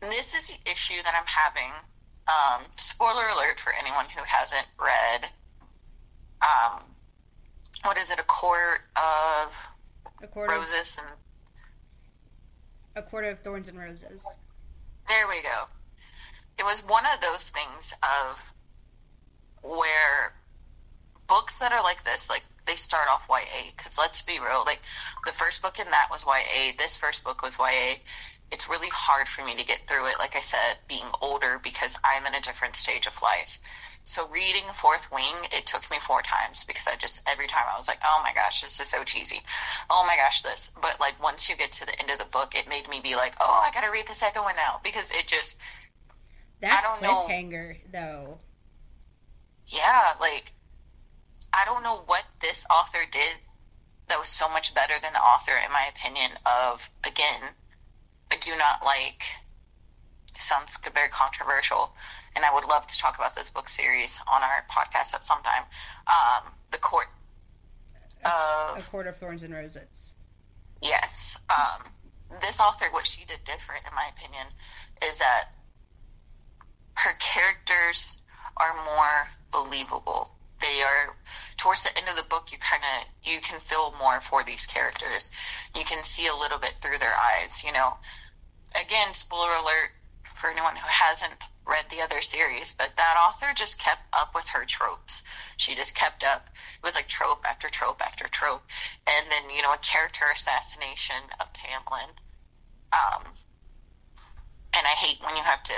this 0.00 0.34
is 0.36 0.48
the 0.48 0.70
issue 0.70 1.02
that 1.02 1.14
I'm 1.18 1.26
having. 1.26 1.72
Um, 2.28 2.62
spoiler 2.76 3.26
alert 3.34 3.58
for 3.58 3.72
anyone 3.72 4.06
who 4.06 4.22
hasn't 4.24 4.66
read. 4.80 5.26
Um, 6.40 6.82
what 7.84 7.98
is 7.98 8.10
it? 8.10 8.18
A 8.18 8.24
court 8.24 8.80
of 8.96 9.21
A 10.22 10.26
quarter, 10.28 10.54
roses 10.54 10.98
and 10.98 11.08
a 12.94 13.02
quarter 13.02 13.30
of 13.30 13.40
thorns 13.40 13.68
and 13.68 13.78
roses. 13.78 14.24
There 15.08 15.26
we 15.28 15.42
go. 15.42 15.64
It 16.58 16.64
was 16.64 16.84
one 16.86 17.04
of 17.12 17.20
those 17.20 17.50
things 17.50 17.92
of 18.02 18.40
where 19.62 20.32
books 21.26 21.58
that 21.58 21.72
are 21.72 21.82
like 21.82 22.04
this, 22.04 22.30
like 22.30 22.44
they 22.66 22.76
start 22.76 23.08
off 23.08 23.26
YA. 23.28 23.72
Because 23.76 23.98
let's 23.98 24.22
be 24.22 24.38
real, 24.38 24.62
like 24.64 24.80
the 25.26 25.32
first 25.32 25.62
book 25.62 25.78
in 25.78 25.86
that 25.90 26.08
was 26.10 26.24
YA. 26.24 26.72
This 26.78 26.96
first 26.96 27.24
book 27.24 27.42
was 27.42 27.58
YA. 27.58 27.94
It's 28.52 28.68
really 28.68 28.90
hard 28.92 29.26
for 29.26 29.44
me 29.44 29.56
to 29.56 29.64
get 29.64 29.88
through 29.88 30.06
it. 30.06 30.18
Like 30.18 30.36
I 30.36 30.40
said, 30.40 30.76
being 30.88 31.08
older 31.20 31.58
because 31.62 31.98
I'm 32.04 32.26
in 32.26 32.34
a 32.34 32.40
different 32.40 32.76
stage 32.76 33.06
of 33.06 33.20
life. 33.22 33.58
So 34.04 34.26
reading 34.28 34.64
Fourth 34.74 35.12
Wing, 35.12 35.34
it 35.52 35.64
took 35.64 35.88
me 35.90 35.98
four 36.00 36.22
times 36.22 36.64
because 36.64 36.88
I 36.88 36.96
just 36.96 37.22
every 37.28 37.46
time 37.46 37.64
I 37.72 37.76
was 37.76 37.86
like, 37.86 38.00
oh 38.04 38.20
my 38.24 38.32
gosh, 38.34 38.62
this 38.62 38.80
is 38.80 38.88
so 38.88 39.04
cheesy. 39.04 39.40
Oh 39.88 40.04
my 40.06 40.16
gosh, 40.16 40.42
this. 40.42 40.72
But 40.80 40.98
like 40.98 41.22
once 41.22 41.48
you 41.48 41.56
get 41.56 41.72
to 41.72 41.86
the 41.86 41.98
end 42.00 42.10
of 42.10 42.18
the 42.18 42.24
book, 42.26 42.54
it 42.56 42.68
made 42.68 42.88
me 42.88 43.00
be 43.00 43.14
like, 43.14 43.34
oh, 43.40 43.62
I 43.64 43.70
gotta 43.72 43.92
read 43.92 44.08
the 44.08 44.14
second 44.14 44.42
one 44.42 44.56
now 44.56 44.80
because 44.82 45.12
it 45.12 45.26
just 45.28 45.56
That 46.60 46.80
I 46.80 46.82
don't 46.82 47.02
know. 47.02 47.26
cliffhanger, 47.28 47.76
though. 47.92 48.38
yeah, 49.68 50.14
like 50.20 50.50
I 51.54 51.64
don't 51.64 51.82
know 51.84 52.02
what 52.06 52.24
this 52.40 52.66
author 52.70 53.04
did 53.10 53.34
that 54.08 54.18
was 54.18 54.28
so 54.28 54.48
much 54.48 54.74
better 54.74 54.94
than 55.00 55.12
the 55.12 55.20
author, 55.20 55.52
in 55.64 55.70
my 55.72 55.86
opinion. 55.94 56.30
Of 56.44 56.90
again, 57.06 57.40
I 58.32 58.36
do 58.36 58.50
not 58.56 58.84
like. 58.84 59.22
Sounds 60.38 60.76
very 60.92 61.08
controversial, 61.08 61.94
and 62.34 62.44
I 62.44 62.52
would 62.52 62.64
love 62.64 62.86
to 62.86 62.98
talk 62.98 63.16
about 63.16 63.34
this 63.34 63.48
book 63.50 63.68
series 63.68 64.20
on 64.32 64.42
our 64.42 64.64
podcast 64.70 65.14
at 65.14 65.22
some 65.22 65.40
time. 65.42 65.62
Um, 66.08 66.52
the 66.72 66.78
court 66.78 67.06
A 68.24 68.82
Court 68.90 69.06
of 69.06 69.16
thorns 69.16 69.42
and 69.42 69.54
roses. 69.54 70.14
Yes. 70.80 71.38
Um, 71.50 71.86
this 72.40 72.60
author, 72.60 72.86
what 72.92 73.06
she 73.06 73.24
did 73.24 73.38
different, 73.44 73.84
in 73.86 73.94
my 73.94 74.06
opinion, 74.16 74.46
is 75.06 75.18
that 75.18 75.44
her 76.94 77.12
characters 77.18 78.22
are 78.56 78.74
more 78.84 79.28
believable. 79.50 80.34
They 80.60 80.82
are 80.82 81.16
towards 81.56 81.82
the 81.82 81.96
end 81.96 82.08
of 82.08 82.16
the 82.16 82.28
book. 82.28 82.52
You 82.52 82.58
kind 82.58 82.82
of 82.82 83.08
you 83.30 83.40
can 83.40 83.58
feel 83.60 83.94
more 83.98 84.20
for 84.20 84.44
these 84.44 84.66
characters. 84.66 85.30
You 85.74 85.84
can 85.84 86.02
see 86.04 86.26
a 86.26 86.34
little 86.34 86.58
bit 86.58 86.74
through 86.80 86.98
their 86.98 87.14
eyes. 87.14 87.64
You 87.64 87.72
know. 87.72 87.94
Again, 88.80 89.12
spoiler 89.12 89.52
alert 89.60 89.90
for 90.42 90.50
anyone 90.50 90.74
who 90.74 90.88
hasn't 90.88 91.32
read 91.64 91.84
the 91.88 92.02
other 92.02 92.20
series, 92.20 92.74
but 92.74 92.90
that 92.96 93.16
author 93.16 93.54
just 93.54 93.78
kept 93.78 94.02
up 94.12 94.34
with 94.34 94.44
her 94.48 94.64
tropes. 94.64 95.22
She 95.56 95.76
just 95.76 95.94
kept 95.94 96.24
up. 96.24 96.48
It 96.78 96.84
was 96.84 96.96
like 96.96 97.06
trope 97.06 97.48
after 97.48 97.68
trope 97.68 98.04
after 98.04 98.26
trope, 98.26 98.64
and 99.06 99.30
then 99.30 99.54
you 99.54 99.62
know 99.62 99.72
a 99.72 99.78
character 99.78 100.24
assassination 100.34 101.22
of 101.38 101.46
Tamlin. 101.52 102.10
Um, 102.92 103.22
and 104.74 104.84
I 104.84 104.98
hate 104.98 105.22
when 105.24 105.36
you 105.36 105.44
have 105.44 105.62
to 105.62 105.74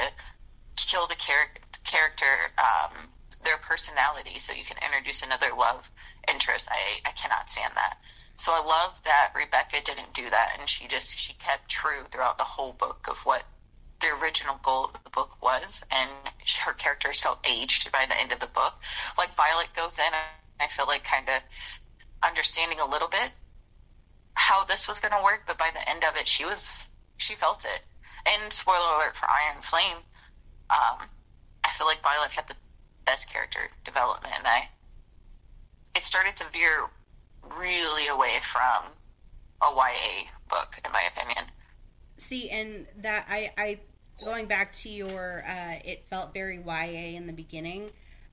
kill 0.77 1.07
the 1.09 1.17
char- 1.17 1.61
character, 1.85 2.33
um, 2.57 3.09
their 3.45 3.59
personality, 3.59 4.39
so 4.39 4.55
you 4.55 4.65
can 4.65 4.79
introduce 4.83 5.23
another 5.23 5.53
love 5.55 5.91
interest. 6.27 6.71
I 6.73 7.07
I 7.07 7.13
cannot 7.13 7.51
stand 7.51 7.75
that. 7.77 7.99
So 8.37 8.51
I 8.53 8.65
love 8.65 8.99
that 9.05 9.33
Rebecca 9.37 9.83
didn't 9.85 10.15
do 10.15 10.31
that, 10.31 10.57
and 10.59 10.67
she 10.67 10.89
just 10.89 11.19
she 11.19 11.35
kept 11.35 11.69
true 11.69 12.05
throughout 12.11 12.39
the 12.39 12.45
whole 12.45 12.73
book 12.73 13.07
of 13.11 13.19
what 13.27 13.45
the 14.05 14.23
original 14.23 14.59
goal 14.63 14.87
of 14.87 15.05
the 15.05 15.11
book 15.11 15.43
was, 15.43 15.85
and 15.91 16.11
her 16.65 16.73
characters 16.75 17.21
felt 17.21 17.39
aged 17.49 17.91
by 17.91 18.05
the 18.07 18.19
end 18.21 18.33
of 18.33 18.41
the 18.41 18.47
book. 18.49 18.75
Like 19.17 19.35
Violet 19.35 19.69
goes 19.75 19.99
in, 19.99 20.13
I 20.61 20.67
feel 20.69 20.87
like 20.87 21.05
kind 21.05 21.29
of 21.29 21.41
understanding 22.23 22.81
a 22.81 22.87
little 22.89 23.09
bit 23.09 23.31
how 24.35 24.65
this 24.65 24.89
was 24.89 25.01
going 25.01 25.13
to 25.13 25.23
work, 25.23 25.45
but 25.47 25.59
by 25.59 25.71
the 25.73 25.89
end 25.89 26.05
of 26.05 26.17
it, 26.17 26.29
she 26.29 26.45
was 26.45 26.89
she 27.17 27.35
felt 27.35 27.65
it. 27.65 27.83
And 28.27 28.53
spoiler 28.53 28.97
alert 28.97 29.17
for 29.17 29.27
Iron 29.27 29.63
Flame, 29.63 29.97
um, 30.71 31.07
I 31.63 31.71
feel 31.73 31.87
like 31.87 32.03
Violet 32.03 32.31
had 32.31 32.49
the 32.49 32.57
best 33.07 33.33
character 33.33 33.71
development, 33.85 34.35
and 34.37 34.47
I 34.47 34.69
it 35.97 36.03
started 36.03 36.37
to 36.37 36.45
veer 36.53 36.85
really 37.57 38.09
away 38.09 38.39
from 38.43 38.91
a 39.63 39.75
YA 39.75 40.29
book, 40.49 40.77
in 40.85 40.93
my 40.93 41.03
opinion. 41.17 41.45
See, 42.17 42.51
and 42.51 42.87
that 42.99 43.27
I, 43.29 43.53
I 43.57 43.79
going 44.23 44.47
back 44.47 44.73
to 44.73 44.89
your, 44.89 45.45
uh, 45.47 45.77
it 45.85 46.07
felt 46.09 46.35
very 46.35 46.59
YA 46.59 47.17
in 47.17 47.27
the 47.27 47.33
beginning. 47.33 47.91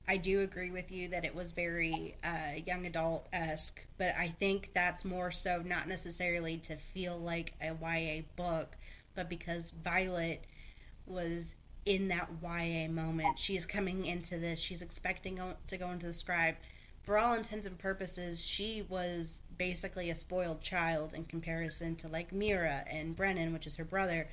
I 0.08 0.18
do 0.18 0.42
agree 0.42 0.72
with 0.72 0.92
you 0.92 1.10
that 1.10 1.26
it 1.26 1.34
was 1.34 1.52
very 1.52 2.16
uh, 2.24 2.60
young 2.66 2.86
adult 2.86 3.28
esque, 3.32 3.86
but 3.98 4.14
I 4.18 4.28
think 4.28 4.72
that's 4.74 5.06
more 5.06 5.32
so 5.32 5.62
not 5.66 5.88
necessarily 5.88 6.58
to 6.58 6.76
feel 6.76 7.18
like 7.18 7.54
a 7.62 7.68
YA 7.68 8.24
book, 8.36 8.76
but 9.16 9.30
because 9.30 9.72
Violet 9.84 10.44
was 11.06 11.56
in 11.86 12.10
that 12.10 12.30
YA 12.44 12.88
moment. 12.88 13.40
She's 13.40 13.66
coming 13.66 14.06
into 14.06 14.38
this. 14.38 14.60
She's 14.60 14.82
expecting 14.82 15.40
to 15.68 15.78
go 15.78 15.90
into 15.92 16.08
the 16.08 16.14
scribe. 16.14 16.56
For 17.04 17.18
all 17.18 17.34
intents 17.34 17.66
and 17.66 17.78
purposes, 17.78 18.44
she 18.44 18.84
was 18.88 19.42
basically 19.58 20.10
a 20.10 20.16
spoiled 20.16 20.62
child 20.62 21.14
in 21.14 21.26
comparison 21.26 21.96
to 21.98 22.08
like 22.08 22.32
Mira 22.32 22.84
and 22.88 23.16
Brennan, 23.16 23.54
which 23.54 23.66
is 23.66 23.76
her 23.78 23.84
brother, 23.84 24.28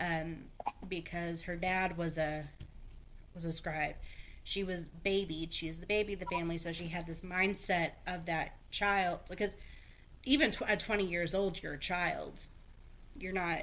um, 0.00 0.44
because 0.88 1.42
her 1.42 1.56
dad 1.56 1.96
was 1.96 2.18
a 2.18 2.48
was 3.34 3.44
a 3.44 3.52
scribe. 3.52 3.96
She 4.44 4.62
was 4.62 4.84
babied. 4.84 5.52
She 5.52 5.68
was 5.68 5.80
the 5.80 5.86
baby 5.86 6.12
of 6.14 6.20
the 6.20 6.26
family, 6.26 6.58
so 6.58 6.72
she 6.72 6.86
had 6.88 7.06
this 7.06 7.22
mindset 7.22 7.92
of 8.06 8.26
that 8.26 8.56
child. 8.70 9.20
Because 9.28 9.56
even 10.24 10.50
tw- 10.50 10.62
at 10.62 10.80
twenty 10.80 11.04
years 11.04 11.34
old, 11.34 11.62
you're 11.62 11.74
a 11.74 11.78
child. 11.78 12.46
You're 13.18 13.32
not 13.32 13.62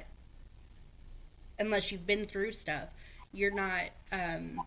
unless 1.58 1.92
you've 1.92 2.06
been 2.06 2.24
through 2.24 2.52
stuff. 2.52 2.88
You're 3.32 3.54
not 3.54 3.90
um, 4.10 4.60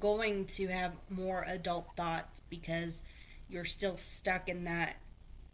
going 0.00 0.46
to 0.46 0.68
have 0.68 0.92
more 1.10 1.44
adult 1.46 1.88
thoughts 1.96 2.40
because 2.48 3.02
you're 3.48 3.64
still 3.64 3.96
stuck 3.96 4.48
in 4.48 4.64
that 4.64 4.96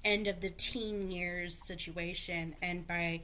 end 0.05 0.29
of 0.29 0.41
the 0.41 0.51
teen 0.51 1.11
years 1.11 1.57
situation 1.57 2.57
and 2.63 2.87
by 2.87 3.21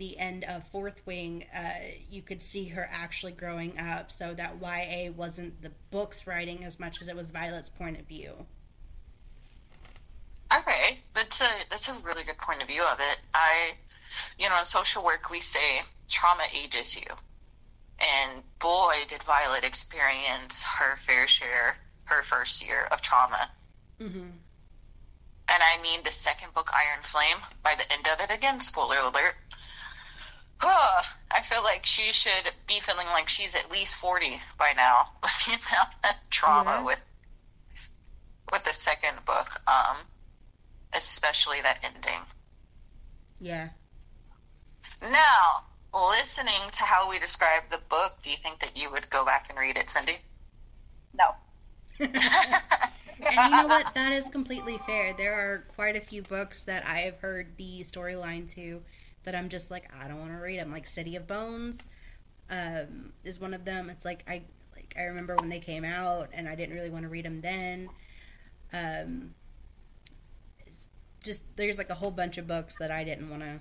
the 0.00 0.18
end 0.18 0.44
of 0.44 0.66
fourth 0.68 1.00
wing 1.06 1.44
uh, 1.54 1.70
you 2.10 2.22
could 2.22 2.42
see 2.42 2.66
her 2.66 2.88
actually 2.90 3.32
growing 3.32 3.78
up 3.78 4.10
so 4.10 4.34
that 4.34 4.56
ya 4.60 5.10
wasn't 5.16 5.62
the 5.62 5.70
books 5.90 6.26
writing 6.26 6.64
as 6.64 6.80
much 6.80 7.00
as 7.00 7.08
it 7.08 7.14
was 7.14 7.30
violet's 7.30 7.68
point 7.68 7.98
of 7.98 8.06
view 8.06 8.32
Okay, 10.52 10.98
that's 11.14 11.40
a 11.40 11.50
that's 11.70 11.88
a 11.88 11.94
really 12.04 12.24
good 12.24 12.38
point 12.38 12.60
of 12.60 12.66
view 12.66 12.82
of 12.82 12.98
it. 12.98 13.18
I, 13.32 13.72
you 14.36 14.48
know, 14.48 14.58
in 14.58 14.66
social 14.66 15.04
work 15.04 15.30
we 15.30 15.40
say 15.40 15.82
trauma 16.08 16.42
ages 16.52 16.96
you, 16.96 17.06
and 18.00 18.42
boy 18.58 18.94
did 19.06 19.22
Violet 19.22 19.62
experience 19.62 20.64
her 20.64 20.96
fair 20.96 21.28
share 21.28 21.76
her 22.06 22.22
first 22.24 22.66
year 22.66 22.88
of 22.90 23.00
trauma. 23.00 23.48
mm-hmm. 24.00 24.30
And 25.52 25.62
I 25.62 25.80
mean 25.82 26.00
the 26.04 26.12
second 26.12 26.52
book, 26.52 26.70
Iron 26.74 27.02
Flame. 27.04 27.36
By 27.62 27.76
the 27.76 27.92
end 27.92 28.08
of 28.12 28.20
it, 28.20 28.34
again, 28.34 28.58
spoiler 28.58 28.98
alert. 28.98 29.36
Oh, 30.62 31.00
I 31.30 31.42
feel 31.42 31.62
like 31.62 31.86
she 31.86 32.12
should 32.12 32.52
be 32.66 32.80
feeling 32.80 33.06
like 33.08 33.28
she's 33.28 33.54
at 33.54 33.70
least 33.70 33.96
forty 33.96 34.40
by 34.58 34.72
now 34.76 35.08
with 35.22 35.32
the 35.46 35.52
amount 35.52 35.88
of 36.04 36.10
trauma 36.30 36.70
Yeah. 36.70 36.84
with 36.84 37.04
with 38.52 38.64
the 38.64 38.72
second 38.72 39.24
book. 39.26 39.48
Um, 39.66 39.96
especially 40.92 41.60
that 41.62 41.78
ending. 41.84 42.20
yeah 43.40 43.68
Now, 45.02 45.64
listening 45.94 46.60
to 46.72 46.82
how 46.82 47.08
we 47.08 47.18
describe 47.18 47.62
the 47.70 47.78
book, 47.88 48.14
do 48.22 48.30
you 48.30 48.36
think 48.36 48.58
that 48.60 48.76
you 48.76 48.90
would 48.90 49.08
go 49.08 49.24
back 49.24 49.46
and 49.48 49.58
read 49.58 49.76
it, 49.76 49.88
Cindy? 49.88 50.16
No. 51.14 51.34
and 52.00 52.12
you 53.20 53.50
know 53.50 53.66
what? 53.66 53.94
That 53.94 54.12
is 54.12 54.28
completely 54.28 54.78
fair. 54.78 55.12
There 55.14 55.34
are 55.34 55.64
quite 55.74 55.96
a 55.96 56.00
few 56.00 56.22
books 56.22 56.64
that 56.64 56.86
I 56.86 56.98
have 57.00 57.18
heard 57.18 57.56
the 57.56 57.80
storyline 57.82 58.50
to 58.54 58.82
that 59.24 59.34
I'm 59.34 59.48
just 59.48 59.70
like, 59.70 59.90
I 60.00 60.08
don't 60.08 60.18
want 60.18 60.32
to 60.32 60.38
read 60.38 60.60
them. 60.60 60.70
Like 60.70 60.86
City 60.86 61.16
of 61.16 61.26
Bones 61.26 61.84
um, 62.50 63.12
is 63.24 63.40
one 63.40 63.54
of 63.54 63.64
them. 63.64 63.90
It's 63.90 64.04
like 64.04 64.24
I 64.28 64.42
like 64.74 64.94
I 64.98 65.04
remember 65.04 65.36
when 65.36 65.48
they 65.48 65.60
came 65.60 65.84
out, 65.84 66.28
and 66.32 66.48
I 66.48 66.54
didn't 66.54 66.74
really 66.74 66.90
want 66.90 67.04
to 67.04 67.08
read 67.08 67.24
them 67.24 67.40
then. 67.40 67.88
Um, 68.72 69.34
just 71.22 71.44
there's 71.56 71.78
like 71.78 71.90
a 71.90 71.94
whole 71.94 72.10
bunch 72.10 72.38
of 72.38 72.46
books 72.46 72.76
that 72.80 72.90
I 72.90 73.04
didn't 73.04 73.30
want 73.30 73.42
to 73.42 73.58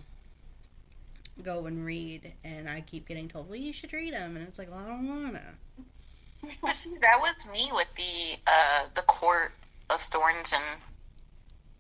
go 1.44 1.66
and 1.66 1.86
read, 1.86 2.34
and 2.44 2.70
I 2.70 2.82
keep 2.82 3.08
getting 3.08 3.28
told, 3.28 3.50
"Well, 3.50 3.60
you 3.60 3.74
should 3.74 3.94
read 3.94 4.14
them," 4.14 4.36
and 4.36 4.48
it's 4.48 4.60
like, 4.60 4.72
"Well, 4.72 4.80
I 4.80 4.88
don't 4.88 5.08
wanna." 5.08 5.56
But 6.62 6.74
see, 6.74 6.92
that 7.02 7.20
was 7.20 7.36
me 7.52 7.70
with 7.74 7.94
the 7.96 8.40
uh, 8.48 8.86
the 8.96 9.02
court 9.02 9.52
of 9.90 10.02
thorns 10.02 10.54
and 10.54 10.82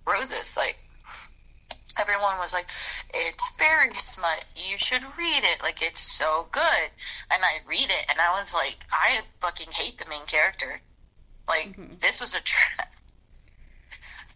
roses. 0.05 0.57
Like 0.57 0.77
everyone 1.99 2.37
was 2.39 2.53
like, 2.53 2.67
it's 3.13 3.51
very 3.57 3.95
smut. 3.97 4.45
You 4.55 4.77
should 4.77 5.03
read 5.17 5.43
it. 5.43 5.61
Like 5.61 5.81
it's 5.81 6.01
so 6.01 6.47
good. 6.51 6.89
And 7.31 7.43
I 7.43 7.67
read 7.67 7.89
it, 7.89 8.05
and 8.09 8.19
I 8.19 8.39
was 8.39 8.53
like, 8.53 8.77
I 8.91 9.19
fucking 9.39 9.71
hate 9.71 9.97
the 9.97 10.09
main 10.09 10.25
character. 10.25 10.79
Like 11.47 11.77
mm-hmm. 11.77 11.93
this 11.99 12.21
was 12.21 12.33
a 12.35 12.41
trap. 12.41 12.87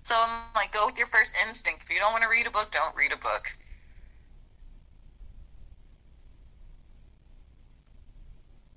So 0.06 0.16
I'm 0.18 0.54
like, 0.54 0.74
go 0.74 0.86
with 0.86 0.98
your 0.98 1.08
first 1.08 1.34
instinct. 1.48 1.84
If 1.84 1.90
you 1.90 1.98
don't 1.98 2.12
want 2.12 2.24
to 2.24 2.30
read 2.30 2.46
a 2.46 2.52
book, 2.52 2.74
don't 2.74 2.94
read 2.94 3.14
a 3.14 3.16
book. 3.16 3.54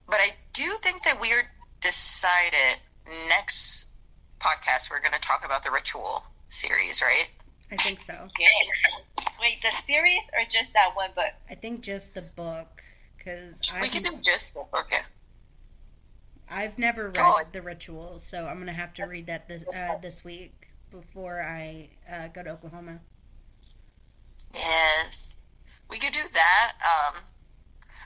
But 0.06 0.20
I 0.20 0.30
do 0.52 0.76
think 0.82 1.02
that 1.02 1.20
we 1.20 1.32
are 1.32 1.42
decided 1.80 2.78
next 3.28 3.86
podcast 4.40 4.90
we're 4.90 5.00
going 5.00 5.14
to 5.14 5.20
talk 5.20 5.44
about 5.44 5.64
the 5.64 5.70
ritual 5.70 6.22
series, 6.48 7.02
right? 7.02 7.28
I 7.70 7.76
think 7.76 8.00
so. 8.00 8.28
Wait, 9.40 9.60
the 9.62 9.72
series 9.86 10.22
or 10.32 10.44
just 10.48 10.72
that 10.74 10.94
one 10.94 11.10
book? 11.14 11.32
I 11.50 11.54
think 11.54 11.80
just 11.80 12.14
the 12.14 12.22
book 12.22 12.82
because 13.16 13.60
we 13.80 13.88
can 13.88 14.02
do 14.02 14.18
just 14.24 14.54
the 14.54 14.64
book. 14.70 14.86
Yeah. 14.90 15.02
I've 16.48 16.78
never 16.78 17.08
read 17.08 17.18
oh. 17.18 17.42
the 17.50 17.62
ritual, 17.62 18.20
so 18.20 18.46
I'm 18.46 18.58
gonna 18.58 18.72
have 18.72 18.94
to 18.94 19.04
read 19.04 19.26
that 19.26 19.48
this 19.48 19.64
uh, 19.74 19.96
this 19.98 20.24
week 20.24 20.68
before 20.90 21.42
I 21.42 21.88
uh, 22.10 22.28
go 22.28 22.42
to 22.44 22.50
Oklahoma. 22.50 23.00
Yes, 24.54 25.34
we 25.90 25.98
could 25.98 26.12
do 26.12 26.22
that. 26.32 26.72
Um, 26.80 27.20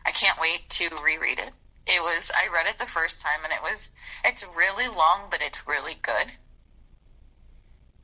I 0.06 0.10
can't 0.12 0.40
wait 0.40 0.68
to 0.70 0.88
reread 1.04 1.38
it. 1.38 1.50
It 1.86 2.00
was 2.00 2.30
I 2.34 2.52
read 2.52 2.66
it 2.66 2.78
the 2.78 2.86
first 2.86 3.20
time, 3.20 3.40
and 3.44 3.52
it 3.52 3.60
was 3.62 3.90
it's 4.24 4.44
really 4.56 4.88
long, 4.88 5.28
but 5.30 5.42
it's 5.42 5.66
really 5.66 5.96
good. 6.00 6.32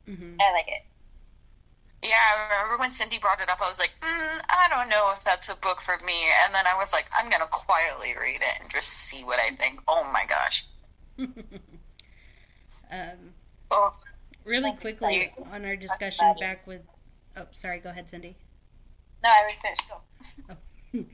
Mm-hmm. 0.07 0.35
I 0.39 0.51
like 0.53 0.67
it. 0.67 0.86
Yeah, 2.03 2.11
I 2.11 2.61
remember 2.61 2.79
when 2.79 2.91
Cindy 2.91 3.17
brought 3.17 3.41
it 3.41 3.49
up, 3.49 3.59
I 3.61 3.67
was 3.67 3.79
like, 3.79 3.91
mm, 4.01 4.41
I 4.49 4.67
don't 4.69 4.89
know 4.89 5.13
if 5.17 5.23
that's 5.23 5.49
a 5.49 5.55
book 5.55 5.81
for 5.81 5.97
me. 6.05 6.13
And 6.45 6.53
then 6.53 6.65
I 6.67 6.75
was 6.77 6.93
like, 6.93 7.05
I'm 7.17 7.29
going 7.29 7.41
to 7.41 7.47
quietly 7.47 8.13
read 8.19 8.41
it 8.41 8.61
and 8.61 8.69
just 8.69 8.89
see 8.89 9.23
what 9.23 9.39
I 9.39 9.55
think. 9.55 9.81
Oh 9.87 10.07
my 10.13 10.25
gosh. 10.27 10.67
um, 11.19 11.33
oh. 13.71 13.95
Really 14.45 14.73
quickly 14.73 15.33
on 15.51 15.65
our 15.65 15.75
discussion 15.75 16.35
back 16.39 16.67
with. 16.67 16.81
Oh, 17.35 17.47
sorry, 17.51 17.79
go 17.79 17.89
ahead, 17.89 18.07
Cindy. 18.09 18.37
No, 19.23 19.29
I 19.29 19.41
already 19.41 19.57
finished. 19.61 19.83
Go. 19.89 20.01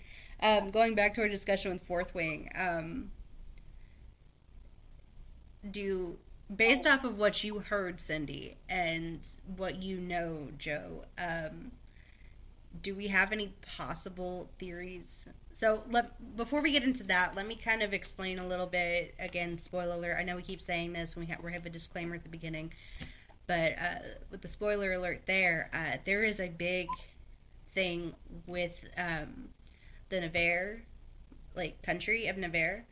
oh. 0.42 0.44
um, 0.48 0.70
going 0.70 0.96
back 0.96 1.14
to 1.16 1.22
our 1.22 1.30
discussion 1.30 1.72
with 1.72 1.82
Fourth 1.88 2.14
Wing, 2.14 2.50
um, 2.56 3.12
do 5.72 6.18
based 6.56 6.88
off 6.88 7.04
of 7.04 7.18
what 7.18 7.44
you 7.44 7.60
heard, 7.60 8.00
Cindy, 8.00 8.58
and 8.70 9.28
what 9.58 9.82
you 9.82 9.98
know, 9.98 10.50
Joe, 10.58 11.06
um, 11.18 11.72
do 12.82 12.96
we 12.96 13.08
have 13.08 13.32
any 13.32 13.54
possible 13.78 14.50
theories? 14.60 15.28
So, 15.56 15.84
let, 15.90 16.36
before 16.36 16.62
we 16.62 16.72
get 16.72 16.84
into 16.84 17.04
that, 17.04 17.36
let 17.36 17.48
me 17.48 17.56
kind 17.56 17.82
of 17.82 17.94
explain 17.94 18.40
a 18.40 18.48
little 18.48 18.66
bit. 18.66 19.14
Again, 19.20 19.58
spoiler 19.58 19.96
alert. 19.96 20.18
I 20.20 20.24
know 20.24 20.36
we 20.36 20.42
keep 20.42 20.62
saying 20.62 20.94
this, 20.94 21.14
and 21.14 21.26
we 21.26 21.32
have, 21.32 21.44
we 21.44 21.54
have 21.54 21.66
a 21.66 21.70
disclaimer 21.70 22.16
at 22.16 22.24
the 22.24 22.30
beginning, 22.30 22.74
but 23.48 23.74
uh, 23.80 24.00
with 24.32 24.42
the 24.42 24.48
spoiler 24.48 24.94
alert 24.94 25.22
there, 25.26 25.70
uh, 25.74 25.98
there 26.06 26.24
is 26.24 26.40
a 26.40 26.50
big 26.50 26.88
thing 27.74 28.14
with 28.48 28.90
um, 28.98 29.50
the 30.10 30.22
Navarre, 30.22 30.82
like 31.56 31.82
country 31.84 32.28
of 32.28 32.38
Navarre, 32.38 32.86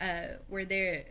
uh, 0.00 0.38
where 0.48 0.64
the 0.64 1.04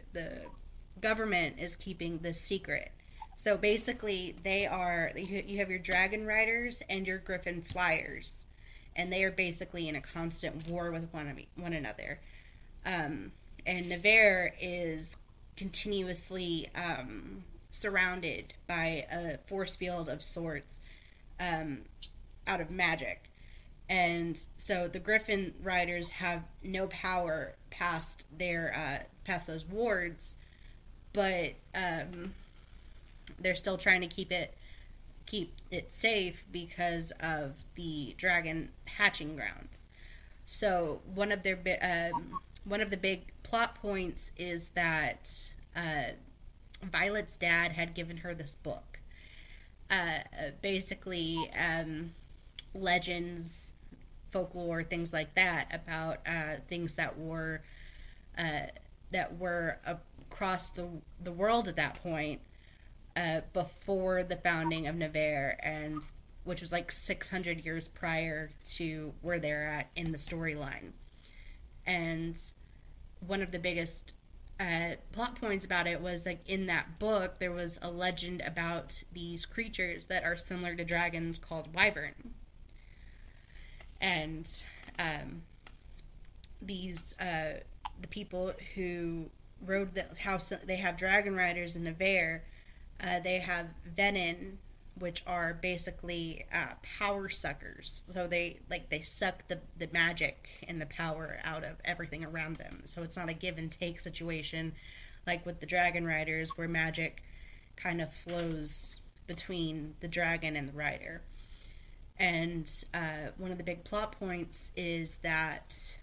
government 1.05 1.57
is 1.59 1.75
keeping 1.75 2.17
this 2.17 2.41
secret. 2.41 2.91
So 3.35 3.57
basically, 3.57 4.35
they 4.43 4.65
are 4.65 5.11
you 5.15 5.59
have 5.59 5.69
your 5.69 5.77
dragon 5.77 6.25
riders 6.25 6.81
and 6.89 7.05
your 7.05 7.19
griffin 7.19 7.61
flyers, 7.61 8.47
and 8.95 9.13
they 9.13 9.23
are 9.23 9.29
basically 9.29 9.87
in 9.87 9.95
a 9.95 10.01
constant 10.01 10.67
war 10.67 10.89
with 10.89 11.13
one 11.13 11.39
one 11.57 11.73
another. 11.73 12.19
Um, 12.87 13.33
and 13.67 13.87
Navarre 13.87 14.53
is 14.59 15.15
continuously 15.55 16.71
um, 16.73 17.43
surrounded 17.69 18.55
by 18.65 19.05
a 19.11 19.37
force 19.47 19.75
field 19.75 20.09
of 20.09 20.23
sorts 20.23 20.81
um, 21.39 21.81
out 22.47 22.61
of 22.61 22.71
magic. 22.71 23.29
And 23.87 24.39
so 24.57 24.87
the 24.87 24.99
Griffin 24.99 25.53
riders 25.61 26.09
have 26.09 26.41
no 26.63 26.87
power 26.87 27.53
past 27.69 28.25
their 28.35 28.73
uh, 28.75 29.03
past 29.23 29.45
those 29.45 29.65
wards 29.65 30.37
but 31.15 31.53
um, 31.73 32.33
they're 33.39 33.55
still 33.55 33.77
trying 33.77 34.01
to 34.01 34.07
keep 34.07 34.31
it 34.31 34.53
keep 35.25 35.53
it 35.71 35.91
safe 35.91 36.43
because 36.51 37.11
of 37.19 37.53
the 37.73 38.13
dragon 38.17 38.69
hatching 38.85 39.35
grounds. 39.35 39.85
So 40.45 41.01
one 41.15 41.31
of 41.31 41.41
their 41.41 41.57
um, 41.81 42.39
one 42.65 42.81
of 42.81 42.89
the 42.89 42.97
big 42.97 43.21
plot 43.43 43.75
points 43.75 44.31
is 44.37 44.69
that 44.69 45.31
uh, 45.75 46.11
Violet's 46.83 47.37
dad 47.37 47.71
had 47.71 47.95
given 47.95 48.17
her 48.17 48.35
this 48.35 48.55
book, 48.55 48.99
uh, 49.89 50.19
basically 50.61 51.49
um, 51.57 52.11
legends, 52.73 53.73
folklore, 54.31 54.83
things 54.83 55.13
like 55.13 55.33
that 55.35 55.67
about 55.71 56.19
uh, 56.27 56.57
things 56.67 56.95
that 56.97 57.17
were 57.17 57.61
uh, 58.37 58.67
that 59.11 59.37
were 59.39 59.77
across 60.35 60.67
the 60.67 60.85
the 61.23 61.31
world 61.31 61.69
at 61.69 61.77
that 61.77 62.01
point, 62.03 62.41
uh, 63.15 63.39
before 63.53 64.23
the 64.23 64.35
founding 64.35 64.87
of 64.87 64.95
Navarre, 64.95 65.57
and 65.63 66.03
which 66.43 66.61
was 66.61 66.71
like 66.71 66.91
600 66.91 67.65
years 67.65 67.87
prior 67.87 68.51
to 68.75 69.13
where 69.21 69.39
they're 69.39 69.67
at 69.67 69.87
in 69.95 70.11
the 70.11 70.17
storyline. 70.17 70.91
And 71.87 72.37
one 73.25 73.41
of 73.41 73.49
the 73.49 73.59
biggest 73.59 74.13
uh, 74.59 74.95
plot 75.13 75.39
points 75.39 75.63
about 75.63 75.87
it 75.87 76.01
was 76.01 76.25
like 76.25 76.47
in 76.49 76.67
that 76.67 76.99
book 76.99 77.39
there 77.39 77.51
was 77.51 77.79
a 77.81 77.89
legend 77.89 78.41
about 78.45 79.03
these 79.13 79.45
creatures 79.45 80.05
that 80.07 80.23
are 80.23 80.35
similar 80.37 80.75
to 80.75 80.85
dragons 80.85 81.37
called 81.37 81.73
wyvern 81.75 82.13
and 83.99 84.63
um, 84.97 85.41
these 86.61 87.17
uh, 87.19 87.59
the 88.01 88.07
people 88.07 88.53
who 88.75 89.29
rode 89.65 89.93
the 89.93 90.05
house. 90.19 90.51
They 90.65 90.77
have 90.77 90.97
dragon 90.97 91.35
riders 91.35 91.75
in 91.75 91.83
Navarre. 91.83 92.43
Uh, 93.01 93.19
they 93.19 93.39
have 93.39 93.67
venin, 93.97 94.57
which 94.99 95.23
are 95.27 95.53
basically 95.53 96.45
uh, 96.53 96.73
power 96.99 97.29
suckers. 97.29 98.03
So 98.11 98.27
they 98.27 98.59
like 98.69 98.89
they 98.89 99.01
suck 99.01 99.47
the 99.47 99.59
the 99.77 99.89
magic 99.91 100.49
and 100.67 100.81
the 100.81 100.85
power 100.87 101.37
out 101.43 101.63
of 101.63 101.75
everything 101.83 102.23
around 102.25 102.55
them. 102.55 102.83
So 102.85 103.03
it's 103.03 103.17
not 103.17 103.29
a 103.29 103.33
give 103.33 103.57
and 103.57 103.71
take 103.71 103.99
situation, 103.99 104.73
like 105.27 105.45
with 105.45 105.59
the 105.59 105.65
dragon 105.65 106.05
riders, 106.05 106.57
where 106.57 106.67
magic 106.67 107.23
kind 107.75 108.01
of 108.01 108.13
flows 108.13 108.99
between 109.27 109.95
the 109.99 110.07
dragon 110.07 110.55
and 110.55 110.69
the 110.69 110.73
rider. 110.73 111.21
And 112.17 112.71
uh, 112.93 113.31
one 113.37 113.51
of 113.51 113.57
the 113.57 113.63
big 113.63 113.83
plot 113.83 114.17
points 114.17 114.71
is 114.77 115.15
that 115.15 115.97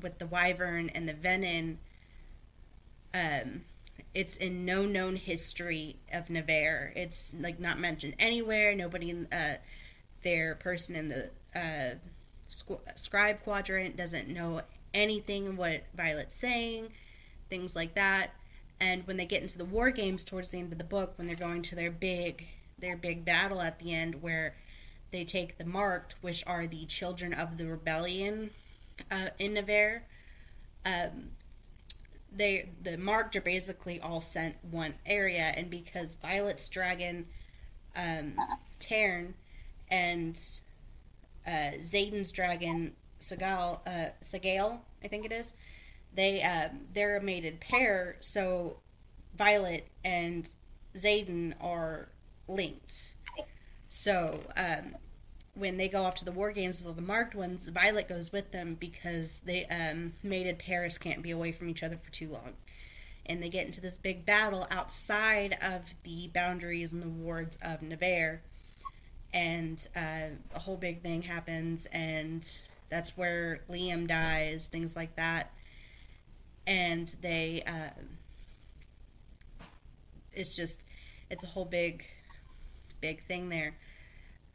with 0.00 0.18
the 0.18 0.26
wyvern 0.26 0.88
and 0.90 1.06
the 1.06 1.12
venin 1.12 1.76
um, 3.14 3.62
it's 4.14 4.36
in 4.36 4.64
no 4.64 4.84
known 4.84 5.16
history 5.16 5.96
of 6.12 6.28
Navarre. 6.30 6.92
It's 6.94 7.34
like 7.38 7.58
not 7.58 7.78
mentioned 7.78 8.14
anywhere. 8.18 8.74
Nobody 8.74 9.10
in 9.10 9.28
uh, 9.32 9.56
their 10.22 10.54
person 10.56 10.96
in 10.96 11.08
the 11.08 11.30
uh, 11.54 11.94
scribe 12.94 13.42
quadrant 13.42 13.96
doesn't 13.96 14.28
know 14.28 14.60
anything 14.94 15.56
what 15.56 15.84
Violet's 15.94 16.36
saying, 16.36 16.88
things 17.48 17.74
like 17.74 17.94
that. 17.94 18.30
And 18.80 19.06
when 19.06 19.16
they 19.16 19.26
get 19.26 19.42
into 19.42 19.58
the 19.58 19.64
war 19.64 19.90
games 19.90 20.24
towards 20.24 20.50
the 20.50 20.58
end 20.58 20.72
of 20.72 20.78
the 20.78 20.84
book, 20.84 21.14
when 21.16 21.26
they're 21.26 21.36
going 21.36 21.62
to 21.62 21.74
their 21.74 21.90
big 21.90 22.46
their 22.78 22.96
big 22.96 23.24
battle 23.24 23.60
at 23.60 23.78
the 23.78 23.94
end, 23.94 24.20
where 24.22 24.56
they 25.12 25.24
take 25.24 25.56
the 25.56 25.64
marked, 25.64 26.16
which 26.20 26.42
are 26.46 26.66
the 26.66 26.84
children 26.86 27.32
of 27.32 27.56
the 27.56 27.66
rebellion 27.66 28.50
uh, 29.10 29.28
in 29.38 29.54
Navarre. 29.54 30.02
Um, 30.84 31.30
they 32.34 32.68
the 32.82 32.96
marked 32.96 33.36
are 33.36 33.40
basically 33.40 34.00
all 34.00 34.20
sent 34.20 34.56
one 34.70 34.94
area, 35.06 35.52
and 35.56 35.70
because 35.70 36.14
Violet's 36.14 36.68
dragon, 36.68 37.26
um, 37.96 38.34
Tairn, 38.78 39.34
and 39.90 40.38
uh, 41.46 41.72
Xaden's 41.80 42.32
dragon, 42.32 42.94
Sagal, 43.20 43.80
uh, 43.86 44.10
I 45.04 45.08
think 45.08 45.24
it 45.24 45.32
is, 45.32 45.54
they 46.14 46.42
um, 46.42 46.80
they're 46.94 47.16
a 47.16 47.22
mated 47.22 47.60
pair, 47.60 48.16
so 48.20 48.78
Violet 49.36 49.86
and 50.04 50.48
Xaden 50.94 51.54
are 51.60 52.08
linked. 52.48 53.14
So 53.88 54.40
um, 54.56 54.96
when 55.54 55.76
they 55.76 55.88
go 55.88 56.02
off 56.02 56.14
to 56.16 56.24
the 56.24 56.32
war 56.32 56.50
games 56.50 56.78
with 56.78 56.88
all 56.88 56.94
the 56.94 57.02
marked 57.02 57.34
ones, 57.34 57.68
Violet 57.68 58.08
goes 58.08 58.32
with 58.32 58.50
them 58.52 58.76
because 58.80 59.40
they 59.44 59.66
um, 59.66 60.12
mated 60.22 60.58
pairs 60.58 60.98
can't 60.98 61.22
be 61.22 61.30
away 61.30 61.52
from 61.52 61.68
each 61.68 61.82
other 61.82 61.98
for 62.02 62.10
too 62.10 62.28
long. 62.28 62.54
And 63.26 63.42
they 63.42 63.48
get 63.48 63.66
into 63.66 63.80
this 63.80 63.96
big 63.96 64.24
battle 64.26 64.66
outside 64.70 65.56
of 65.62 65.94
the 66.04 66.28
boundaries 66.28 66.92
and 66.92 67.02
the 67.02 67.08
wards 67.08 67.58
of 67.62 67.82
Navarre. 67.82 68.40
and 69.34 69.86
uh, 69.96 70.28
a 70.54 70.58
whole 70.58 70.76
big 70.76 71.02
thing 71.02 71.22
happens, 71.22 71.86
and 71.92 72.46
that's 72.90 73.16
where 73.16 73.60
Liam 73.70 74.06
dies, 74.06 74.68
things 74.68 74.96
like 74.96 75.14
that, 75.16 75.52
and 76.66 77.14
they. 77.22 77.62
Uh, 77.66 77.90
it's 80.34 80.56
just, 80.56 80.84
it's 81.30 81.44
a 81.44 81.46
whole 81.46 81.66
big, 81.66 82.06
big 83.02 83.22
thing 83.26 83.50
there. 83.50 83.74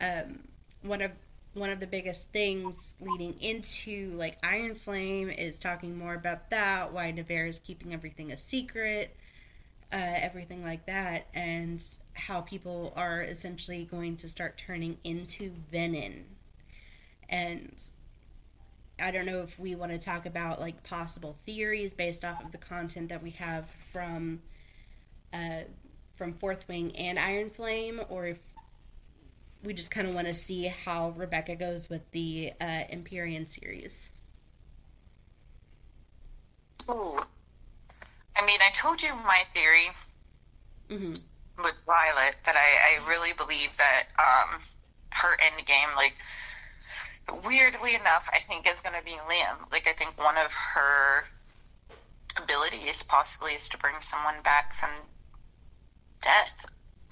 Um, 0.01 0.39
one 0.81 1.01
of 1.01 1.11
one 1.53 1.69
of 1.69 1.79
the 1.79 1.87
biggest 1.87 2.31
things 2.31 2.95
leading 2.99 3.39
into 3.41 4.11
like 4.15 4.37
Iron 4.43 4.75
Flame 4.75 5.29
is 5.29 5.57
talking 5.57 5.97
more 5.97 6.13
about 6.13 6.49
that, 6.51 6.93
why 6.93 7.11
Navarre 7.11 7.47
is 7.47 7.59
keeping 7.59 7.93
everything 7.93 8.31
a 8.31 8.37
secret, 8.37 9.15
uh, 9.91 9.95
everything 9.97 10.63
like 10.63 10.85
that, 10.85 11.27
and 11.33 11.81
how 12.13 12.41
people 12.41 12.93
are 12.95 13.23
essentially 13.23 13.85
going 13.89 14.17
to 14.17 14.29
start 14.29 14.57
turning 14.57 14.97
into 15.03 15.51
venin. 15.73 16.23
And 17.29 17.71
I 18.99 19.11
don't 19.11 19.25
know 19.25 19.41
if 19.41 19.59
we 19.59 19.75
want 19.75 19.91
to 19.91 19.97
talk 19.97 20.25
about 20.25 20.59
like 20.59 20.83
possible 20.83 21.35
theories 21.45 21.93
based 21.93 22.23
off 22.23 22.43
of 22.43 22.51
the 22.51 22.57
content 22.57 23.09
that 23.09 23.21
we 23.21 23.31
have 23.31 23.69
from 23.91 24.41
uh, 25.33 25.61
from 26.15 26.33
Fourth 26.33 26.67
Wing 26.67 26.95
and 26.95 27.19
Iron 27.19 27.49
Flame, 27.49 28.01
or 28.09 28.27
if 28.27 28.39
we 29.67 29.73
just 29.73 29.91
kind 29.91 30.07
of 30.07 30.15
want 30.15 30.27
to 30.27 30.33
see 30.33 30.63
how 30.85 31.09
Rebecca 31.09 31.55
goes 31.55 31.89
with 31.89 32.09
the 32.11 32.53
uh, 32.61 32.83
Empyrean 32.89 33.47
series. 33.47 34.11
Ooh. 36.89 37.19
I 38.37 38.45
mean, 38.45 38.59
I 38.65 38.71
told 38.73 39.01
you 39.01 39.09
my 39.25 39.41
theory 39.53 39.89
Mm-hmm. 40.89 41.15
with 41.61 41.73
Violet 41.85 42.35
that 42.45 42.55
I, 42.55 42.95
I 42.95 43.09
really 43.09 43.33
believe 43.33 43.75
that 43.75 44.03
um, 44.17 44.61
her 45.09 45.33
end 45.33 45.65
game, 45.65 45.89
like, 45.97 46.13
weirdly 47.45 47.93
enough, 47.93 48.29
I 48.31 48.39
think 48.39 48.65
is 48.71 48.79
going 48.79 48.97
to 48.97 49.03
be 49.03 49.17
Liam. 49.29 49.69
Like, 49.69 49.85
I 49.85 49.91
think 49.91 50.17
one 50.17 50.37
of 50.37 50.53
her 50.53 51.25
abilities 52.41 53.03
possibly 53.03 53.51
is 53.51 53.67
to 53.67 53.77
bring 53.77 53.95
someone 53.99 54.35
back 54.45 54.75
from 54.75 54.91
death, 56.21 56.65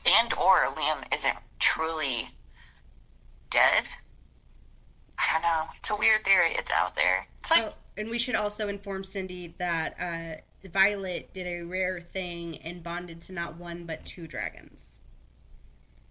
and 0.06 0.34
or 0.36 0.68
Liam 0.68 1.04
isn't 1.14 1.36
truly 1.60 2.30
dead. 3.56 3.84
I 5.18 5.24
don't 5.34 5.42
know. 5.42 5.64
It's 5.78 5.90
a 5.90 5.96
weird 5.96 6.24
theory. 6.26 6.52
It's 6.58 6.72
out 6.72 6.94
there. 6.96 7.26
It's 7.40 7.52
like 7.52 7.64
Oh, 7.64 7.74
and 7.98 8.10
we 8.10 8.20
should 8.20 8.36
also 8.36 8.68
inform 8.68 9.04
Cindy 9.04 9.56
that 9.58 9.96
uh, 10.00 10.68
Violet 10.68 11.34
did 11.34 11.48
a 11.48 11.62
rare 11.64 12.02
thing 12.02 12.58
and 12.58 12.84
bonded 12.84 13.22
to 13.22 13.34
not 13.34 13.56
one 13.56 13.86
but 13.86 14.06
two 14.06 14.28
dragons. 14.28 15.00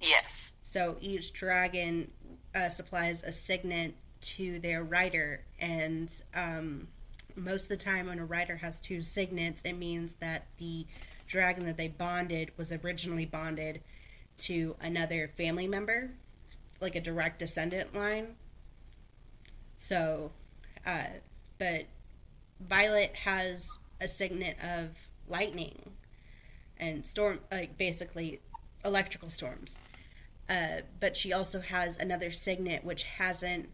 yes, 0.00 0.54
So 0.62 0.96
each 1.00 1.33
dragon 1.33 2.11
uh, 2.54 2.68
supplies 2.68 3.22
a 3.22 3.33
signet 3.33 3.94
to 4.22 4.59
their 4.61 4.83
rider, 4.83 5.44
and 5.61 6.11
um, 6.35 6.88
most 7.37 7.64
of 7.64 7.68
the 7.68 7.76
time, 7.76 8.07
when 8.07 8.18
a 8.18 8.24
rider 8.24 8.57
has 8.57 8.80
two 8.80 9.02
signets, 9.02 9.61
it 9.66 9.74
means 9.74 10.14
that 10.14 10.46
the 10.59 10.87
dragon 11.26 11.64
that 11.66 11.76
they 11.76 11.88
bonded 11.88 12.50
was 12.57 12.72
originally 12.72 13.26
bonded 13.26 13.83
to 14.38 14.76
another 14.80 15.28
family 15.37 15.66
member, 15.66 16.11
like 16.84 16.94
a 16.94 17.00
direct 17.00 17.38
descendant 17.38 17.94
line. 17.94 18.36
So, 19.78 20.30
uh, 20.86 21.06
but 21.58 21.86
Violet 22.60 23.14
has 23.16 23.66
a 24.00 24.06
signet 24.06 24.56
of 24.62 24.90
lightning 25.26 25.92
and 26.76 27.04
storm, 27.04 27.40
like 27.50 27.76
basically 27.78 28.40
electrical 28.84 29.30
storms. 29.30 29.80
Uh, 30.48 30.82
but 31.00 31.16
she 31.16 31.32
also 31.32 31.60
has 31.60 31.96
another 31.98 32.30
signet 32.30 32.84
which 32.84 33.04
hasn't 33.04 33.68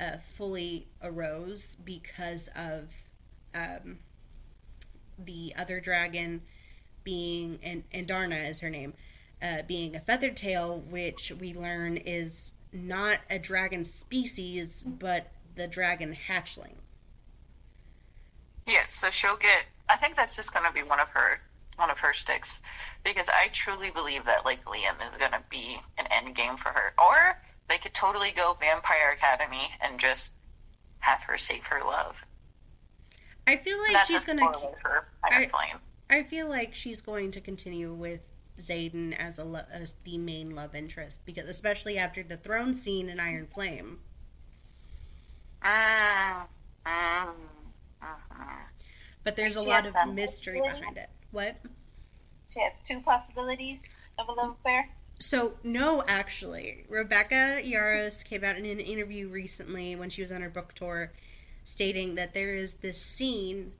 uh, 0.00 0.16
fully 0.16 0.88
arose 1.02 1.76
because 1.84 2.48
of 2.56 2.90
um, 3.54 3.98
the 5.18 5.52
other 5.58 5.78
dragon 5.78 6.40
being 7.04 7.58
and, 7.62 7.84
Andarna 7.92 8.48
is 8.48 8.60
her 8.60 8.70
name 8.70 8.94
uh, 9.42 9.62
being 9.66 9.96
a 9.96 10.00
feathered 10.00 10.36
tail 10.36 10.82
which 10.90 11.32
we 11.40 11.54
learn 11.54 11.96
is 11.96 12.52
not 12.72 13.18
a 13.30 13.38
dragon 13.38 13.84
species 13.84 14.84
but 14.84 15.28
the 15.56 15.66
dragon 15.66 16.16
hatchling 16.28 16.74
yes. 18.70 18.92
So 18.92 19.10
she'll 19.10 19.36
get. 19.36 19.64
I 19.88 19.96
think 19.96 20.16
that's 20.16 20.36
just 20.36 20.52
going 20.52 20.66
to 20.66 20.72
be 20.72 20.82
one 20.82 21.00
of 21.00 21.08
her 21.10 21.40
one 21.76 21.90
of 21.90 21.98
her 21.98 22.12
sticks 22.12 22.58
because 23.04 23.28
I 23.28 23.48
truly 23.52 23.90
believe 23.90 24.24
that 24.26 24.44
like 24.44 24.64
Liam 24.64 24.94
is 25.10 25.16
going 25.18 25.32
to 25.32 25.42
be 25.50 25.78
an 25.98 26.06
end 26.10 26.34
game 26.34 26.56
for 26.56 26.68
her, 26.68 26.92
or 26.98 27.38
they 27.68 27.78
could 27.78 27.94
totally 27.94 28.32
go 28.34 28.54
Vampire 28.60 29.12
Academy 29.16 29.70
and 29.80 29.98
just 29.98 30.30
have 31.00 31.20
her 31.22 31.38
save 31.38 31.64
her 31.64 31.80
love. 31.80 32.16
I 33.46 33.56
feel 33.56 33.78
like 33.78 34.06
she's 34.06 34.24
for 34.24 35.06
Iron 35.32 35.50
I- 35.52 35.70
I 36.12 36.22
feel 36.24 36.48
like 36.48 36.74
she's 36.74 37.00
going 37.00 37.30
to 37.32 37.40
continue 37.40 37.92
with 37.92 38.20
Xaden 38.60 39.12
as 39.18 39.38
a 39.38 39.44
lo- 39.44 39.66
as 39.72 39.94
the 40.04 40.18
main 40.18 40.54
love 40.54 40.74
interest 40.74 41.20
because 41.24 41.48
especially 41.48 41.98
after 41.98 42.22
the 42.22 42.36
throne 42.36 42.74
scene 42.74 43.08
in 43.08 43.18
Iron 43.20 43.46
Flame. 43.46 44.00
Mm, 45.64 46.46
mhm. 48.02 48.58
But 49.24 49.36
there's 49.36 49.56
a 49.56 49.62
lot 49.62 49.86
of 49.86 49.94
mystery 50.14 50.60
behind 50.60 50.96
it. 50.96 51.10
What? 51.30 51.56
She 52.48 52.60
has 52.60 52.72
two 52.86 53.00
possibilities 53.00 53.80
of 54.18 54.28
a 54.28 54.32
love 54.32 54.56
affair. 54.60 54.88
So 55.20 55.54
no, 55.62 56.02
actually, 56.08 56.84
Rebecca 56.88 57.60
Yarros 57.62 58.24
came 58.24 58.42
out 58.42 58.56
in 58.56 58.64
an 58.64 58.80
interview 58.80 59.28
recently 59.28 59.94
when 59.94 60.08
she 60.08 60.22
was 60.22 60.32
on 60.32 60.40
her 60.40 60.48
book 60.48 60.72
tour, 60.74 61.12
stating 61.64 62.14
that 62.14 62.32
there 62.32 62.54
is 62.54 62.74
this 62.74 63.00
scene 63.00 63.72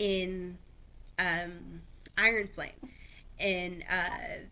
in 0.00 0.58
um, 1.18 1.82
Iron 2.18 2.48
Flame, 2.48 2.72
and 3.40 3.84
uh, 3.90 4.44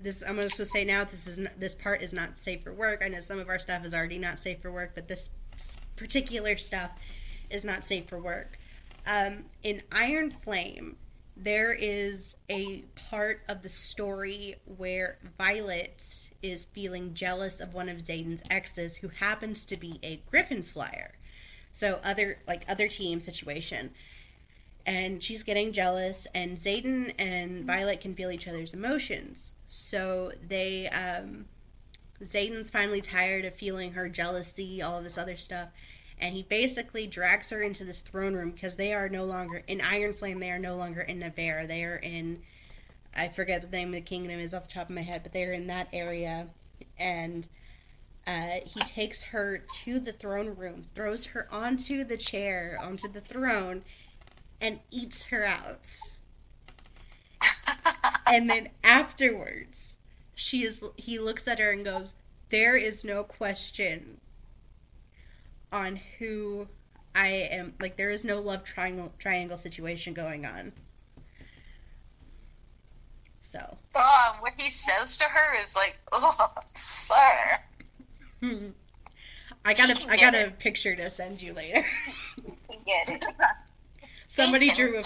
this 0.00 0.22
I'm 0.26 0.36
going 0.36 0.48
to 0.48 0.66
say 0.66 0.84
now 0.84 1.04
this 1.04 1.26
is 1.26 1.38
not, 1.38 1.58
this 1.58 1.74
part 1.74 2.02
is 2.02 2.12
not 2.12 2.38
safe 2.38 2.62
for 2.62 2.72
work. 2.72 3.02
I 3.04 3.08
know 3.08 3.20
some 3.20 3.38
of 3.38 3.48
our 3.48 3.58
stuff 3.58 3.84
is 3.84 3.94
already 3.94 4.18
not 4.18 4.38
safe 4.38 4.60
for 4.60 4.70
work, 4.70 4.92
but 4.94 5.08
this 5.08 5.30
particular 5.96 6.56
stuff 6.56 6.90
is 7.50 7.64
not 7.64 7.84
safe 7.84 8.08
for 8.08 8.18
work. 8.18 8.58
Um, 9.06 9.44
in 9.62 9.82
Iron 9.92 10.30
Flame, 10.30 10.96
there 11.36 11.72
is 11.72 12.36
a 12.50 12.84
part 13.10 13.42
of 13.48 13.62
the 13.62 13.68
story 13.68 14.56
where 14.76 15.18
Violet 15.38 16.28
is 16.42 16.66
feeling 16.66 17.14
jealous 17.14 17.60
of 17.60 17.74
one 17.74 17.88
of 17.88 17.98
Xaden's 17.98 18.42
exes 18.50 18.96
who 18.96 19.08
happens 19.08 19.64
to 19.66 19.76
be 19.76 19.98
a 20.02 20.20
Griffin 20.30 20.62
flyer. 20.62 21.12
So 21.72 22.00
other 22.04 22.38
like 22.46 22.64
other 22.68 22.88
team 22.88 23.20
situation. 23.20 23.92
And 24.84 25.22
she's 25.22 25.42
getting 25.42 25.72
jealous 25.72 26.26
and 26.34 26.58
Xaden 26.58 27.14
and 27.18 27.64
Violet 27.64 28.00
can 28.00 28.14
feel 28.14 28.30
each 28.30 28.48
other's 28.48 28.74
emotions. 28.74 29.52
So 29.68 30.32
they 30.48 30.88
um 30.88 31.46
Xaden's 32.22 32.70
finally 32.70 33.00
tired 33.00 33.44
of 33.44 33.54
feeling 33.54 33.92
her 33.92 34.08
jealousy, 34.08 34.82
all 34.82 34.98
of 34.98 35.04
this 35.04 35.18
other 35.18 35.36
stuff 35.36 35.68
and 36.22 36.34
he 36.34 36.42
basically 36.44 37.08
drags 37.08 37.50
her 37.50 37.62
into 37.62 37.84
this 37.84 37.98
throne 37.98 38.34
room 38.34 38.52
because 38.52 38.76
they 38.76 38.94
are 38.94 39.08
no 39.08 39.24
longer 39.24 39.62
in 39.66 39.80
Iron 39.80 40.14
Flame. 40.14 40.38
They 40.38 40.52
are 40.52 40.58
no 40.58 40.76
longer 40.76 41.00
in 41.00 41.18
Navarre. 41.18 41.66
They 41.66 41.82
are 41.82 41.96
in 41.96 42.40
I 43.14 43.28
forget 43.28 43.60
the 43.60 43.68
name 43.68 43.88
of 43.88 43.94
the 43.94 44.00
kingdom 44.00 44.40
is 44.40 44.54
off 44.54 44.68
the 44.68 44.74
top 44.74 44.88
of 44.88 44.94
my 44.94 45.02
head, 45.02 45.22
but 45.22 45.32
they 45.32 45.44
are 45.44 45.52
in 45.52 45.66
that 45.66 45.88
area, 45.92 46.46
and 46.98 47.46
uh, 48.26 48.60
he 48.64 48.80
takes 48.80 49.22
her 49.22 49.58
to 49.84 50.00
the 50.00 50.12
throne 50.12 50.54
room, 50.56 50.86
throws 50.94 51.26
her 51.26 51.46
onto 51.50 52.04
the 52.04 52.16
chair, 52.16 52.78
onto 52.80 53.08
the 53.08 53.20
throne, 53.20 53.82
and 54.62 54.80
eats 54.90 55.26
her 55.26 55.44
out. 55.44 55.88
and 58.26 58.48
then 58.48 58.70
afterwards, 58.82 59.98
she 60.34 60.64
is 60.64 60.82
he 60.96 61.18
looks 61.18 61.46
at 61.46 61.58
her 61.58 61.72
and 61.72 61.84
goes, 61.84 62.14
"There 62.48 62.76
is 62.76 63.04
no 63.04 63.24
question 63.24 64.20
on 65.72 65.98
who 66.18 66.68
I 67.14 67.28
am 67.28 67.74
like 67.80 67.96
there 67.96 68.10
is 68.10 68.24
no 68.24 68.38
love 68.40 68.64
triangle 68.64 69.12
triangle 69.18 69.58
situation 69.58 70.14
going 70.14 70.46
on. 70.46 70.72
So 73.42 73.76
Oh, 73.94 74.36
what 74.40 74.54
he 74.56 74.70
says 74.70 75.18
to 75.18 75.24
her 75.24 75.62
is 75.62 75.74
like, 75.74 75.96
oh, 76.12 76.52
sir. 76.74 77.58
I 79.64 79.74
got 79.74 79.90
a 79.90 80.10
I 80.10 80.16
got 80.16 80.34
a 80.34 80.50
picture 80.58 80.96
to 80.96 81.10
send 81.10 81.42
you 81.42 81.52
later. 81.52 81.84
Get 82.86 83.08
it? 83.08 83.24
somebody 84.32 84.70
drew 84.70 84.98
a, 84.98 85.02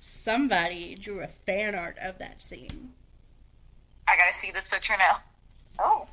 somebody 0.00 0.94
drew 0.94 1.20
a 1.20 1.26
fan 1.26 1.74
art 1.74 1.96
of 2.00 2.18
that 2.18 2.42
scene. 2.42 2.92
I 4.08 4.16
gotta 4.16 4.34
see 4.34 4.50
this 4.50 4.68
picture 4.68 4.94
now. 4.98 5.16
Oh, 5.78 6.06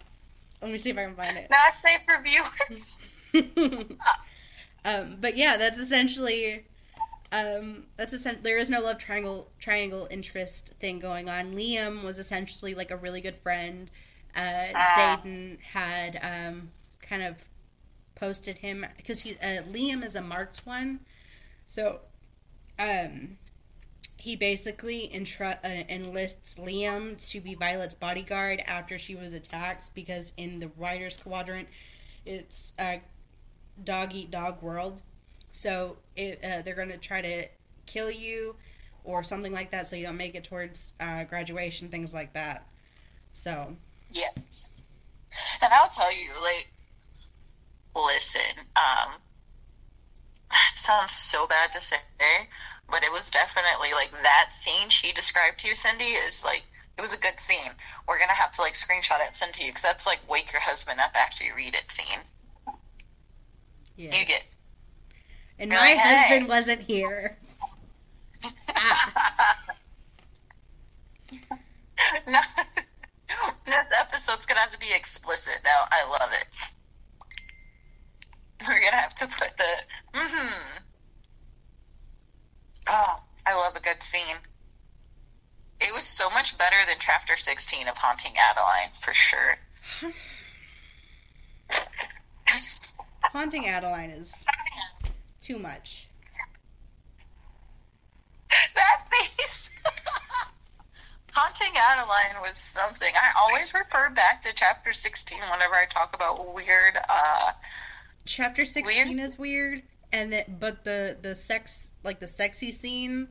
Let 0.61 0.71
me 0.71 0.77
see 0.77 0.89
if 0.89 0.97
I 0.97 1.03
can 1.03 1.15
find 1.15 1.37
it. 1.37 1.49
Not 1.49 1.73
safe 1.85 2.01
for 2.07 2.21
viewers. 2.23 2.97
um, 4.85 5.17
but 5.19 5.37
yeah, 5.37 5.57
that's 5.57 5.77
essentially 5.77 6.63
um, 7.31 7.83
that's 7.95 8.13
essentially 8.13 8.43
there 8.43 8.57
is 8.57 8.69
no 8.69 8.81
love 8.81 8.97
triangle 8.97 9.49
triangle 9.59 10.07
interest 10.09 10.73
thing 10.79 10.99
going 10.99 11.29
on. 11.29 11.53
Liam 11.53 12.03
was 12.03 12.19
essentially 12.19 12.73
like 12.75 12.91
a 12.91 12.97
really 12.97 13.21
good 13.21 13.35
friend 13.43 13.91
uh, 14.35 14.67
Ah. 14.75 15.19
Xaden 15.23 15.59
had 15.61 16.19
um, 16.21 16.71
kind 17.01 17.23
of 17.23 17.45
posted 18.15 18.57
him 18.57 18.85
because 18.97 19.21
he 19.21 19.37
uh, 19.41 19.61
Liam 19.71 20.03
is 20.03 20.15
a 20.15 20.21
marked 20.21 20.65
one, 20.65 20.99
so 21.67 21.99
um, 22.81 23.37
he 24.17 24.35
basically 24.35 25.09
intru- 25.13 25.57
uh, 25.63 25.83
enlists 25.89 26.55
Liam 26.55 27.17
to 27.31 27.39
be 27.39 27.55
Violet's 27.55 27.95
bodyguard 27.95 28.61
after 28.67 28.97
she 28.97 29.15
was 29.15 29.33
attacked 29.33 29.93
because 29.93 30.33
in 30.37 30.59
the 30.59 30.69
Riders 30.77 31.15
Quadrant, 31.15 31.67
it's 32.25 32.73
a 32.79 33.01
dog 33.83 34.13
eat 34.13 34.31
dog 34.31 34.61
world, 34.61 35.01
so 35.51 35.97
it, 36.15 36.39
uh, 36.43 36.61
they're 36.63 36.75
gonna 36.75 36.97
try 36.97 37.21
to 37.21 37.47
kill 37.85 38.11
you 38.11 38.55
or 39.03 39.23
something 39.23 39.51
like 39.51 39.71
that 39.71 39.87
so 39.87 39.95
you 39.95 40.05
don't 40.05 40.17
make 40.17 40.35
it 40.35 40.43
towards 40.43 40.93
uh, 40.99 41.23
graduation 41.25 41.89
things 41.89 42.13
like 42.13 42.33
that. 42.33 42.67
So. 43.33 43.75
Yes. 44.09 44.69
And 45.61 45.71
I'll 45.73 45.89
tell 45.89 46.11
you, 46.11 46.29
like, 46.41 46.67
listen, 47.95 48.65
um, 48.75 49.13
it 50.51 50.57
sounds 50.79 51.11
so 51.11 51.47
bad 51.47 51.71
to 51.73 51.81
say, 51.81 51.97
but 52.89 53.03
it 53.03 53.11
was 53.11 53.29
definitely 53.31 53.93
like 53.93 54.11
that 54.23 54.49
scene 54.51 54.89
she 54.89 55.11
described 55.13 55.59
to 55.59 55.67
you, 55.67 55.75
Cindy, 55.75 56.05
is 56.05 56.43
like, 56.43 56.63
it 56.97 57.01
was 57.01 57.13
a 57.13 57.17
good 57.17 57.39
scene. 57.39 57.71
We're 58.07 58.19
gonna 58.19 58.33
have 58.33 58.51
to 58.53 58.61
like 58.61 58.73
screenshot 58.73 59.19
it 59.21 59.27
and 59.27 59.35
send 59.35 59.53
to 59.55 59.63
you 59.63 59.71
because 59.71 59.83
that's 59.83 60.05
like 60.05 60.19
wake 60.29 60.51
your 60.51 60.61
husband 60.61 60.99
up 60.99 61.11
after 61.15 61.43
you 61.43 61.51
read 61.55 61.75
it 61.75 61.89
scene. 61.89 62.19
yeah 63.95 64.13
You 64.15 64.25
get. 64.25 64.43
and 65.59 65.69
my 65.69 65.77
like, 65.77 65.97
"Hey." 65.97 66.27
husband 66.27 66.49
wasn't 66.49 66.81
here 66.81 67.37
Ah. 68.75 69.57
no, 72.27 72.39
this 73.65 73.89
episode's 73.99 74.45
gonna 74.45 74.59
have 74.59 74.71
to 74.71 74.79
be 74.79 74.91
explicit 74.93 75.59
now. 75.63 75.85
I 75.91 76.07
love 76.09 76.29
it. 76.33 76.47
We're 78.67 78.79
gonna 78.79 78.95
have 78.95 79.15
to 79.15 79.27
put 79.27 79.57
the 79.57 79.63
mm-hmm. 80.13 80.77
Oh, 82.87 83.21
I 83.45 83.55
love 83.55 83.75
a 83.75 83.81
good 83.81 84.01
scene. 84.03 84.37
It 85.79 85.93
was 85.93 86.03
so 86.03 86.29
much 86.29 86.57
better 86.57 86.77
than 86.87 86.97
chapter 86.99 87.35
sixteen 87.37 87.87
of 87.87 87.97
Haunting 87.97 88.33
Adeline, 88.37 88.89
for 88.99 89.13
sure. 89.13 89.57
haunting 93.23 93.67
adeline 93.67 94.09
is 94.09 94.45
too 95.39 95.57
much 95.57 96.07
that 98.75 99.07
face. 99.09 99.69
Haunting 101.31 101.71
Adeline 101.77 102.41
was 102.41 102.57
something. 102.57 103.13
I 103.15 103.39
always 103.39 103.73
refer 103.73 104.09
back 104.09 104.41
to 104.41 104.49
chapter 104.53 104.91
16 104.91 105.39
whenever 105.49 105.75
I 105.75 105.85
talk 105.85 106.13
about 106.13 106.53
weird, 106.53 106.97
uh, 107.07 107.51
chapter 108.25 108.65
16 108.65 109.19
is 109.19 109.37
weird 109.37 109.81
and 110.13 110.33
that 110.33 110.59
but 110.59 110.83
the 110.83 111.17
the 111.21 111.35
sex 111.35 111.89
like 112.03 112.19
the 112.19 112.27
sexy 112.27 112.71
scene 112.71 113.27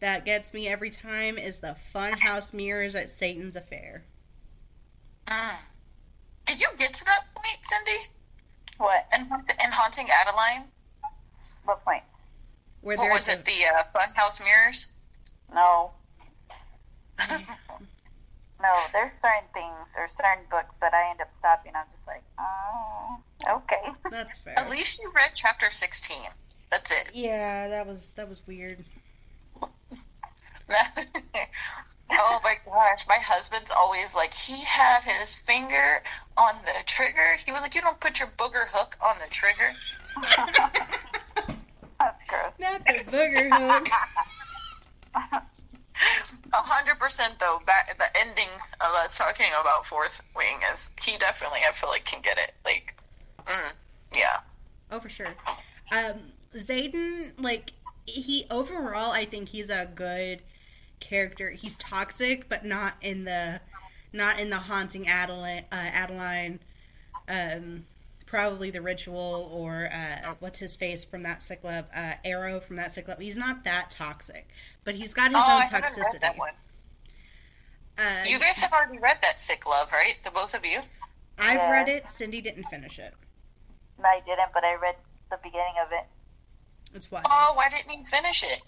that 0.00 0.24
gets 0.24 0.52
me 0.52 0.66
every 0.68 0.90
time 0.90 1.38
is 1.38 1.60
the 1.60 1.76
funhouse 1.94 2.52
mirrors 2.52 2.94
at 2.94 3.10
satan's 3.10 3.56
affair 3.56 4.04
mm. 5.26 5.56
Did 6.46 6.60
you 6.60 6.68
get 6.76 6.92
to 6.94 7.04
that 7.04 7.20
point, 7.34 7.58
Cindy? 7.62 7.98
What? 8.78 9.06
In, 9.14 9.22
in 9.22 9.72
Haunting 9.72 10.08
Adeline? 10.10 10.64
What 11.64 11.84
point? 11.84 12.02
where 12.82 12.96
What 12.96 13.12
was 13.12 13.28
at 13.28 13.38
it? 13.38 13.44
The 13.44 13.52
uh, 13.74 13.84
Funhouse 13.94 14.42
mirrors? 14.44 14.92
No. 15.54 15.92
No, 18.62 18.70
there's 18.92 19.10
certain 19.20 19.48
things 19.52 19.90
or 19.98 20.06
certain 20.08 20.44
books 20.48 20.72
that 20.80 20.94
I 20.94 21.10
end 21.10 21.20
up 21.20 21.26
stopping. 21.36 21.72
I'm 21.74 21.84
just 21.90 22.06
like, 22.06 22.22
oh, 22.38 23.18
okay. 23.56 23.90
the- 24.01 24.01
that's 24.12 24.38
fair 24.38 24.58
At 24.58 24.70
least 24.70 25.00
you 25.02 25.10
read 25.14 25.32
chapter 25.34 25.70
16. 25.70 26.16
That's 26.70 26.90
it. 26.90 27.08
yeah 27.12 27.68
that 27.68 27.86
was 27.86 28.12
that 28.12 28.28
was 28.28 28.46
weird 28.46 28.78
oh 32.10 32.40
my 32.42 32.54
gosh, 32.64 33.04
my 33.08 33.18
husband's 33.18 33.70
always 33.70 34.14
like, 34.14 34.32
he 34.32 34.60
had 34.62 35.02
his 35.02 35.34
finger 35.34 36.02
on 36.36 36.54
the 36.64 36.72
trigger. 36.86 37.36
He 37.44 37.52
was 37.52 37.62
like, 37.62 37.74
you 37.74 37.80
don't 37.80 38.00
put 38.00 38.18
your 38.20 38.28
booger 38.38 38.66
hook 38.68 38.96
on 39.04 39.16
the 39.22 39.28
trigger. 39.30 39.72
That's 42.00 42.18
gross. 42.28 42.52
not 42.58 42.84
the 42.86 43.04
booger 43.10 43.48
hook 43.52 43.88
A 46.54 46.56
hundred 46.56 46.98
percent 46.98 47.34
though. 47.38 47.60
Back 47.66 47.96
the 47.98 48.18
ending 48.18 48.48
of 48.80 48.92
us 49.04 49.16
talking 49.16 49.46
about 49.60 49.86
Fourth 49.86 50.20
Wing 50.36 50.58
is 50.72 50.90
he 51.00 51.16
definitely 51.16 51.60
I 51.68 51.72
feel 51.72 51.90
like 51.90 52.04
can 52.04 52.20
get 52.22 52.38
it. 52.38 52.52
Like, 52.64 52.94
mm, 53.46 53.72
yeah, 54.14 54.40
Oh, 54.90 55.00
for 55.00 55.08
sure. 55.08 55.34
Um, 55.92 56.20
Xaden, 56.54 57.32
like 57.40 57.72
he 58.06 58.46
overall, 58.50 59.12
I 59.12 59.24
think 59.24 59.48
he's 59.48 59.70
a 59.70 59.86
good 59.94 60.42
character. 61.00 61.50
He's 61.50 61.76
toxic, 61.76 62.48
but 62.48 62.64
not 62.64 62.94
in 63.00 63.24
the 63.24 63.60
not 64.12 64.38
in 64.38 64.50
the 64.50 64.56
haunting 64.58 65.08
Adeline. 65.08 65.64
Uh, 65.72 65.76
Adeline, 65.76 66.60
um, 67.28 67.86
probably 68.26 68.70
the 68.70 68.82
ritual 68.82 69.50
or 69.52 69.88
uh, 69.92 70.34
what's 70.40 70.58
his 70.58 70.76
face 70.76 71.04
from 71.04 71.22
that 71.22 71.42
sick 71.42 71.64
love. 71.64 71.86
Uh, 71.94 72.12
Arrow 72.24 72.60
from 72.60 72.76
that 72.76 72.92
sick 72.92 73.08
love. 73.08 73.18
He's 73.18 73.38
not 73.38 73.64
that 73.64 73.90
toxic, 73.90 74.48
but 74.84 74.94
he's 74.94 75.14
got 75.14 75.30
his 75.30 75.38
oh, 75.46 75.52
own 75.54 75.62
I 75.62 75.64
haven't 75.66 75.82
read 75.96 76.06
toxicity. 76.06 76.20
that 76.20 76.36
one. 76.38 76.52
Uh, 77.98 78.24
You 78.26 78.38
guys 78.38 78.58
have 78.58 78.72
already 78.72 78.98
read 78.98 79.18
that 79.22 79.38
Sick 79.40 79.66
Love, 79.66 79.92
right? 79.92 80.18
The 80.24 80.30
both 80.30 80.54
of 80.54 80.64
you. 80.64 80.80
I've 81.38 81.56
Yeah. 81.56 81.70
read 81.70 81.88
it. 81.88 82.08
Cindy 82.10 82.40
didn't 82.40 82.64
finish 82.64 82.98
it. 82.98 83.14
No, 84.02 84.08
I 84.08 84.20
didn't, 84.26 84.52
but 84.52 84.64
I 84.64 84.74
read 84.74 84.96
the 85.30 85.38
beginning 85.42 85.74
of 85.84 85.92
it 85.92 86.06
It's 86.94 87.10
what. 87.10 87.24
Oh, 87.28 87.52
why 87.54 87.68
didn't 87.70 87.90
you 87.98 88.04
finish 88.10 88.42
it? 88.44 88.62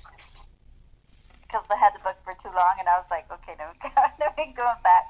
because 1.42 1.64
I 1.70 1.76
had 1.76 1.94
the 1.94 2.00
book 2.02 2.16
for 2.24 2.34
too 2.42 2.48
long, 2.54 2.74
and 2.78 2.88
I 2.88 2.98
was 2.98 3.06
like, 3.10 3.30
okay, 3.30 3.54
no, 3.58 3.66
let 4.20 4.36
me 4.36 4.52
going 4.56 4.76
back. 4.82 5.04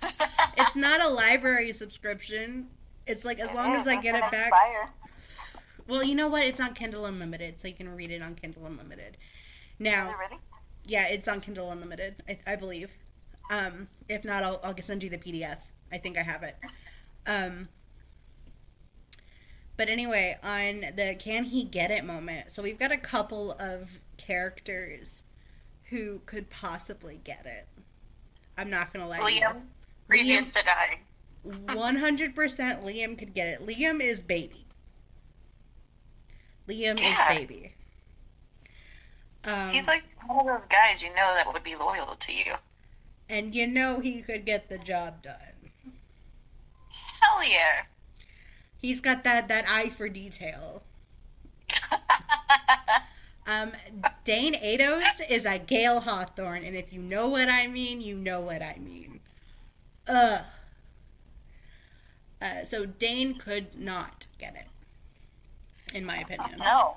It's 0.56 0.76
not 0.76 1.00
a 1.02 1.08
library 1.08 1.72
subscription. 1.72 2.68
It's 3.06 3.24
like 3.24 3.38
as 3.40 3.52
It 3.52 3.54
long 3.54 3.74
is, 3.74 3.82
as 3.82 3.86
I 3.86 3.96
get 3.96 4.14
it 4.14 4.30
back. 4.30 4.48
expire. 4.48 4.90
Well, 5.86 6.02
you 6.04 6.14
know 6.14 6.28
what? 6.28 6.44
It's 6.44 6.60
on 6.60 6.74
Kindle 6.74 7.06
Unlimited, 7.06 7.60
so 7.60 7.68
you 7.68 7.74
can 7.74 7.88
read 7.94 8.10
it 8.10 8.22
on 8.22 8.34
Kindle 8.34 8.66
Unlimited. 8.66 9.16
Now, 9.78 10.10
it 10.10 10.16
really? 10.18 10.40
yeah, 10.84 11.06
it's 11.08 11.28
on 11.28 11.40
Kindle 11.40 11.70
Unlimited, 11.70 12.22
I, 12.28 12.38
I 12.46 12.56
believe. 12.56 12.90
Um, 13.50 13.88
if 14.08 14.24
not, 14.24 14.44
I'll, 14.44 14.60
I'll 14.62 14.76
send 14.82 15.02
you 15.02 15.10
the 15.10 15.18
PDF. 15.18 15.58
I 15.92 15.98
think 15.98 16.18
I 16.18 16.22
have 16.22 16.42
it. 16.42 16.56
Um, 17.26 17.62
but 19.78 19.88
anyway, 19.88 20.36
on 20.42 20.80
the 20.96 21.16
can 21.18 21.44
he 21.44 21.64
get 21.64 21.90
it 21.90 22.04
moment, 22.04 22.52
so 22.52 22.62
we've 22.62 22.78
got 22.78 22.92
a 22.92 22.98
couple 22.98 23.52
of 23.52 23.98
characters 24.18 25.24
who 25.84 26.20
could 26.26 26.50
possibly 26.50 27.18
get 27.24 27.46
it. 27.46 27.66
I'm 28.58 28.68
not 28.68 28.92
gonna 28.92 29.08
lie. 29.08 29.18
to 29.18 29.32
you. 29.32 29.40
Liam, 29.40 29.60
previous 30.08 30.50
to 30.50 30.62
dying. 30.64 30.98
100% 31.46 32.34
Liam 32.84 33.16
could 33.18 33.32
get 33.32 33.46
it. 33.48 33.64
Liam 33.66 34.02
is 34.02 34.22
baby. 34.22 34.66
Liam 36.68 36.98
Yeah. 37.00 37.32
is 37.32 37.38
baby. 37.38 37.72
Um, 39.44 39.70
He's 39.70 39.86
like 39.86 40.02
one 40.26 40.40
of 40.40 40.46
those 40.46 40.68
guys 40.68 41.00
you 41.02 41.08
know 41.10 41.34
that 41.34 41.50
would 41.52 41.62
be 41.62 41.76
loyal 41.76 42.16
to 42.16 42.32
you. 42.32 42.54
and 43.30 43.54
you 43.54 43.66
know 43.66 44.00
he 44.00 44.20
could 44.22 44.44
get 44.44 44.68
the 44.68 44.78
job 44.78 45.22
done. 45.22 45.36
Hell 47.20 47.42
yeah. 47.44 47.84
He's 48.80 49.00
got 49.00 49.24
that 49.24 49.48
that 49.48 49.64
eye 49.68 49.90
for 49.90 50.08
detail. 50.08 50.82
Um, 53.48 53.72
Dain 54.24 54.54
Aetos 54.54 55.22
is 55.30 55.46
a 55.46 55.58
Gale 55.58 56.00
Hawthorne, 56.00 56.64
and 56.64 56.76
if 56.76 56.92
you 56.92 57.00
know 57.00 57.28
what 57.28 57.48
I 57.48 57.66
mean, 57.66 58.02
you 58.02 58.14
know 58.14 58.42
what 58.42 58.62
I 58.62 58.76
mean. 58.78 59.20
Ugh. 60.06 60.44
Uh, 62.42 62.64
so 62.64 62.84
Dain 62.84 63.38
could 63.38 63.74
not 63.74 64.26
get 64.38 64.54
it, 64.54 65.96
in 65.96 66.04
my 66.04 66.18
opinion. 66.18 66.58
No. 66.58 66.96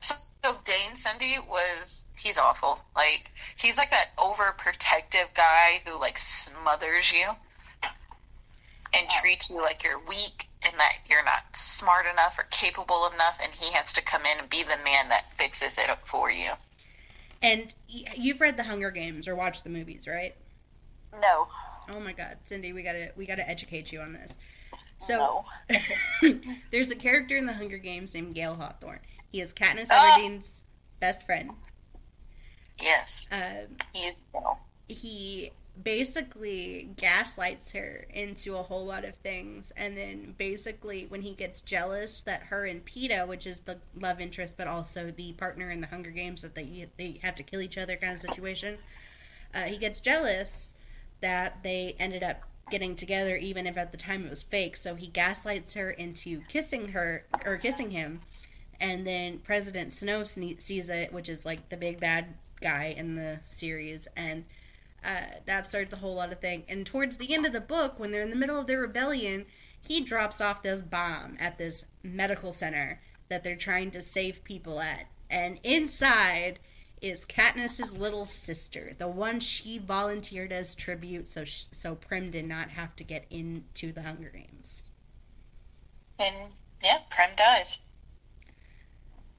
So, 0.00 0.14
so 0.42 0.56
Dain 0.64 0.96
Cindy 0.96 1.36
was 1.46 2.04
he's 2.16 2.38
awful. 2.38 2.80
Like 2.96 3.30
he's 3.56 3.76
like 3.76 3.90
that 3.90 4.16
overprotective 4.16 5.34
guy 5.34 5.82
who 5.84 6.00
like 6.00 6.16
smothers 6.16 7.12
you 7.12 7.32
and 8.94 9.08
treats 9.08 9.48
you 9.50 9.60
like 9.60 9.82
you're 9.84 9.98
weak 10.06 10.46
and 10.62 10.74
that 10.78 10.92
you're 11.06 11.24
not 11.24 11.40
smart 11.54 12.06
enough 12.06 12.38
or 12.38 12.44
capable 12.50 13.10
enough 13.14 13.38
and 13.42 13.52
he 13.52 13.72
has 13.72 13.92
to 13.94 14.02
come 14.02 14.22
in 14.26 14.38
and 14.38 14.48
be 14.50 14.62
the 14.62 14.76
man 14.84 15.08
that 15.08 15.32
fixes 15.36 15.78
it 15.78 15.88
up 15.90 16.06
for 16.06 16.30
you. 16.30 16.50
And 17.42 17.74
you've 17.88 18.40
read 18.40 18.56
the 18.56 18.62
Hunger 18.62 18.90
Games 18.90 19.26
or 19.26 19.34
watched 19.34 19.64
the 19.64 19.70
movies, 19.70 20.06
right? 20.06 20.34
No. 21.20 21.48
Oh 21.92 21.98
my 22.00 22.12
God, 22.12 22.36
Cindy, 22.44 22.72
we 22.72 22.82
gotta 22.82 23.10
we 23.16 23.26
gotta 23.26 23.48
educate 23.48 23.90
you 23.92 24.00
on 24.00 24.12
this. 24.12 24.38
So 24.98 25.44
No. 25.70 26.38
there's 26.70 26.90
a 26.92 26.94
character 26.96 27.36
in 27.36 27.46
the 27.46 27.52
Hunger 27.52 27.78
Games 27.78 28.14
named 28.14 28.34
Gale 28.34 28.54
Hawthorne. 28.54 29.00
He 29.32 29.40
is 29.40 29.52
Katniss 29.52 29.88
Ah. 29.90 30.16
Everdeen's 30.18 30.62
best 31.00 31.24
friend. 31.24 31.50
Yes. 32.80 33.28
Um, 33.32 33.76
He 33.92 34.04
you 34.06 34.12
know, 34.34 34.58
he 34.88 35.50
basically 35.80 36.90
gaslights 36.96 37.72
her 37.72 38.06
into 38.12 38.54
a 38.54 38.62
whole 38.62 38.84
lot 38.84 39.04
of 39.04 39.14
things. 39.16 39.72
And 39.76 39.96
then 39.96 40.34
basically 40.36 41.06
when 41.06 41.22
he 41.22 41.32
gets 41.32 41.60
jealous 41.62 42.20
that 42.22 42.42
her 42.44 42.66
and 42.66 42.84
Peeta, 42.84 43.26
which 43.26 43.46
is 43.46 43.60
the 43.60 43.78
love 43.94 44.20
interest 44.20 44.56
but 44.56 44.66
also 44.68 45.10
the 45.10 45.32
partner 45.32 45.70
in 45.70 45.80
the 45.80 45.86
Hunger 45.86 46.10
Games 46.10 46.42
that 46.42 46.54
they 46.54 46.88
they 46.98 47.18
have 47.22 47.34
to 47.36 47.42
kill 47.42 47.62
each 47.62 47.78
other 47.78 47.96
kind 47.96 48.14
of 48.14 48.20
situation, 48.20 48.78
uh, 49.54 49.62
he 49.62 49.78
gets 49.78 50.00
jealous 50.00 50.74
that 51.20 51.62
they 51.62 51.96
ended 51.98 52.22
up 52.22 52.42
getting 52.70 52.94
together 52.94 53.36
even 53.36 53.66
if 53.66 53.76
at 53.76 53.92
the 53.92 53.98
time 53.98 54.24
it 54.24 54.30
was 54.30 54.42
fake. 54.42 54.76
So 54.76 54.94
he 54.94 55.06
gaslights 55.06 55.72
her 55.74 55.90
into 55.90 56.42
kissing 56.48 56.88
her 56.88 57.24
or 57.44 57.56
kissing 57.56 57.90
him. 57.90 58.20
And 58.78 59.06
then 59.06 59.38
President 59.38 59.92
Snow 59.92 60.24
sees 60.24 60.88
it, 60.90 61.12
which 61.12 61.28
is 61.28 61.46
like 61.46 61.68
the 61.68 61.76
big 61.76 62.00
bad 62.00 62.34
guy 62.60 62.94
in 62.96 63.14
the 63.14 63.40
series. 63.48 64.08
And 64.16 64.44
uh, 65.04 65.38
that 65.46 65.66
starts 65.66 65.92
a 65.92 65.96
whole 65.96 66.14
lot 66.14 66.32
of 66.32 66.40
thing. 66.40 66.64
And 66.68 66.86
towards 66.86 67.16
the 67.16 67.34
end 67.34 67.46
of 67.46 67.52
the 67.52 67.60
book, 67.60 67.98
when 67.98 68.10
they're 68.10 68.22
in 68.22 68.30
the 68.30 68.36
middle 68.36 68.58
of 68.58 68.66
their 68.66 68.80
rebellion, 68.80 69.46
he 69.80 70.00
drops 70.00 70.40
off 70.40 70.62
this 70.62 70.80
bomb 70.80 71.36
at 71.40 71.58
this 71.58 71.84
medical 72.02 72.52
center 72.52 73.00
that 73.28 73.42
they're 73.42 73.56
trying 73.56 73.90
to 73.92 74.02
save 74.02 74.44
people 74.44 74.80
at. 74.80 75.06
And 75.28 75.58
inside 75.64 76.60
is 77.00 77.24
Katniss's 77.24 77.96
little 77.96 78.24
sister, 78.24 78.92
the 78.96 79.08
one 79.08 79.40
she 79.40 79.78
volunteered 79.78 80.52
as 80.52 80.76
tribute, 80.76 81.28
so 81.28 81.44
she, 81.44 81.66
so 81.74 81.96
Prim 81.96 82.30
did 82.30 82.46
not 82.46 82.70
have 82.70 82.94
to 82.96 83.04
get 83.04 83.26
into 83.28 83.92
the 83.92 84.02
Hunger 84.02 84.30
Games. 84.30 84.84
And 86.18 86.36
yeah, 86.82 86.98
Prim 87.10 87.30
dies. 87.36 87.80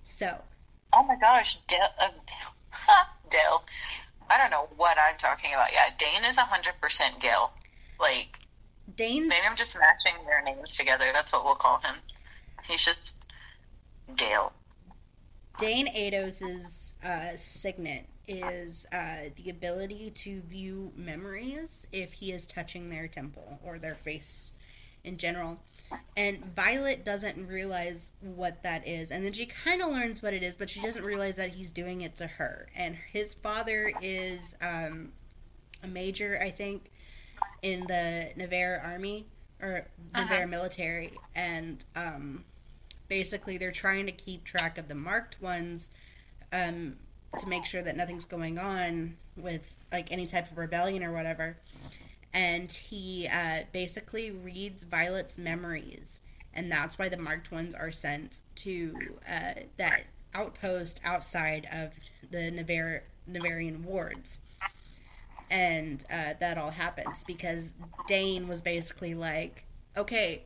So. 0.04 0.42
Oh 0.92 1.04
my 1.04 1.16
gosh, 1.16 1.58
Dale. 1.68 1.88
Uh, 1.98 2.10
Dale. 3.30 3.64
I 4.34 4.38
don't 4.38 4.50
know 4.50 4.68
what 4.78 4.98
I'm 4.98 5.18
talking 5.18 5.54
about. 5.54 5.68
Yeah, 5.72 5.90
Dain 6.00 6.28
is 6.28 6.38
100% 6.38 7.20
Gale. 7.20 7.52
Like, 8.00 8.40
Dain. 8.96 9.28
Maybe 9.28 9.42
I'm 9.48 9.56
just 9.56 9.78
matching 9.78 10.26
their 10.26 10.42
names 10.42 10.76
together. 10.76 11.06
That's 11.14 11.32
what 11.32 11.46
we'll 11.46 11.56
call 11.56 11.80
him. 11.80 11.96
He's 12.68 12.84
just 12.84 13.16
Gale. 14.16 14.52
Dain 15.60 15.88
Aetos's 15.88 16.96
uh, 17.04 17.38
signet 17.38 18.08
is 18.28 18.86
uh, 18.92 19.30
the 19.36 19.50
ability 19.50 20.10
to 20.10 20.42
view 20.42 20.92
memories 20.96 21.86
if 21.92 22.14
he 22.14 22.32
is 22.32 22.48
touching 22.48 22.90
their 22.90 23.08
temple 23.08 23.60
or 23.64 23.78
their 23.78 23.96
face 23.96 24.54
in 25.04 25.18
general 25.18 25.60
and 26.16 26.44
Violet 26.56 27.04
doesn't 27.04 27.48
realize 27.48 28.12
what 28.22 28.62
that 28.64 28.88
is. 28.88 29.12
And 29.12 29.26
then 29.26 29.34
she 29.34 29.46
kind 29.46 29.82
of 29.82 29.92
learns 29.92 30.22
what 30.22 30.34
it 30.34 30.44
is, 30.44 30.56
but 30.56 30.70
she 30.70 30.82
doesn't 30.82 31.04
realize 31.04 31.36
that 31.36 31.50
he's 31.50 31.72
doing 31.72 32.02
it 32.02 32.16
to 32.18 32.28
her. 32.28 32.68
And 32.76 32.96
his 32.96 33.34
father 33.34 33.92
is 34.02 34.56
um, 34.62 35.12
a 35.84 35.88
major, 35.88 36.40
I 36.42 36.52
think, 36.52 36.92
in 37.62 37.86
the 37.88 38.32
Navarre 38.36 38.82
army 38.84 39.26
or 39.62 39.86
Navarre 40.16 40.38
uh-huh. 40.40 40.48
military. 40.48 41.14
And 41.36 41.84
um, 41.96 42.44
basically, 43.08 43.58
they're 43.58 43.72
trying 43.72 44.06
to 44.06 44.12
keep 44.12 44.44
track 44.44 44.78
of 44.78 44.88
the 44.88 44.96
marked 44.96 45.42
ones 45.42 45.92
um, 46.52 46.96
to 47.40 47.48
make 47.48 47.66
sure 47.66 47.82
that 47.82 47.98
nothing's 47.98 48.26
going 48.26 48.60
on 48.60 49.18
with 49.36 49.74
like 49.92 50.12
any 50.12 50.28
type 50.28 50.52
of 50.52 50.58
rebellion 50.58 51.04
or 51.04 51.12
whatever 51.12 51.58
and 52.34 52.72
he 52.72 53.28
uh, 53.32 53.64
basically 53.72 54.32
reads 54.32 54.84
Violet's 54.84 55.38
memories, 55.38 56.22
and 56.54 56.72
that's 56.72 56.98
why 56.98 57.10
the 57.10 57.18
marked 57.18 57.52
ones 57.52 57.76
are 57.76 57.92
sent 57.92 58.42
to 58.56 58.96
uh, 59.30 59.62
that 59.78 60.06
outpost 60.34 61.02
outside 61.04 61.68
of 61.72 61.92
the 62.32 62.52
Navar- 62.52 63.02
Navarrian 63.28 63.84
wards. 63.84 64.40
And 65.52 66.04
uh, 66.12 66.34
that 66.40 66.58
all 66.58 66.72
happens 66.72 67.24
because 67.24 67.70
Dain 68.08 68.48
was 68.48 68.62
basically 68.62 69.14
like, 69.14 69.66
okay, 69.96 70.44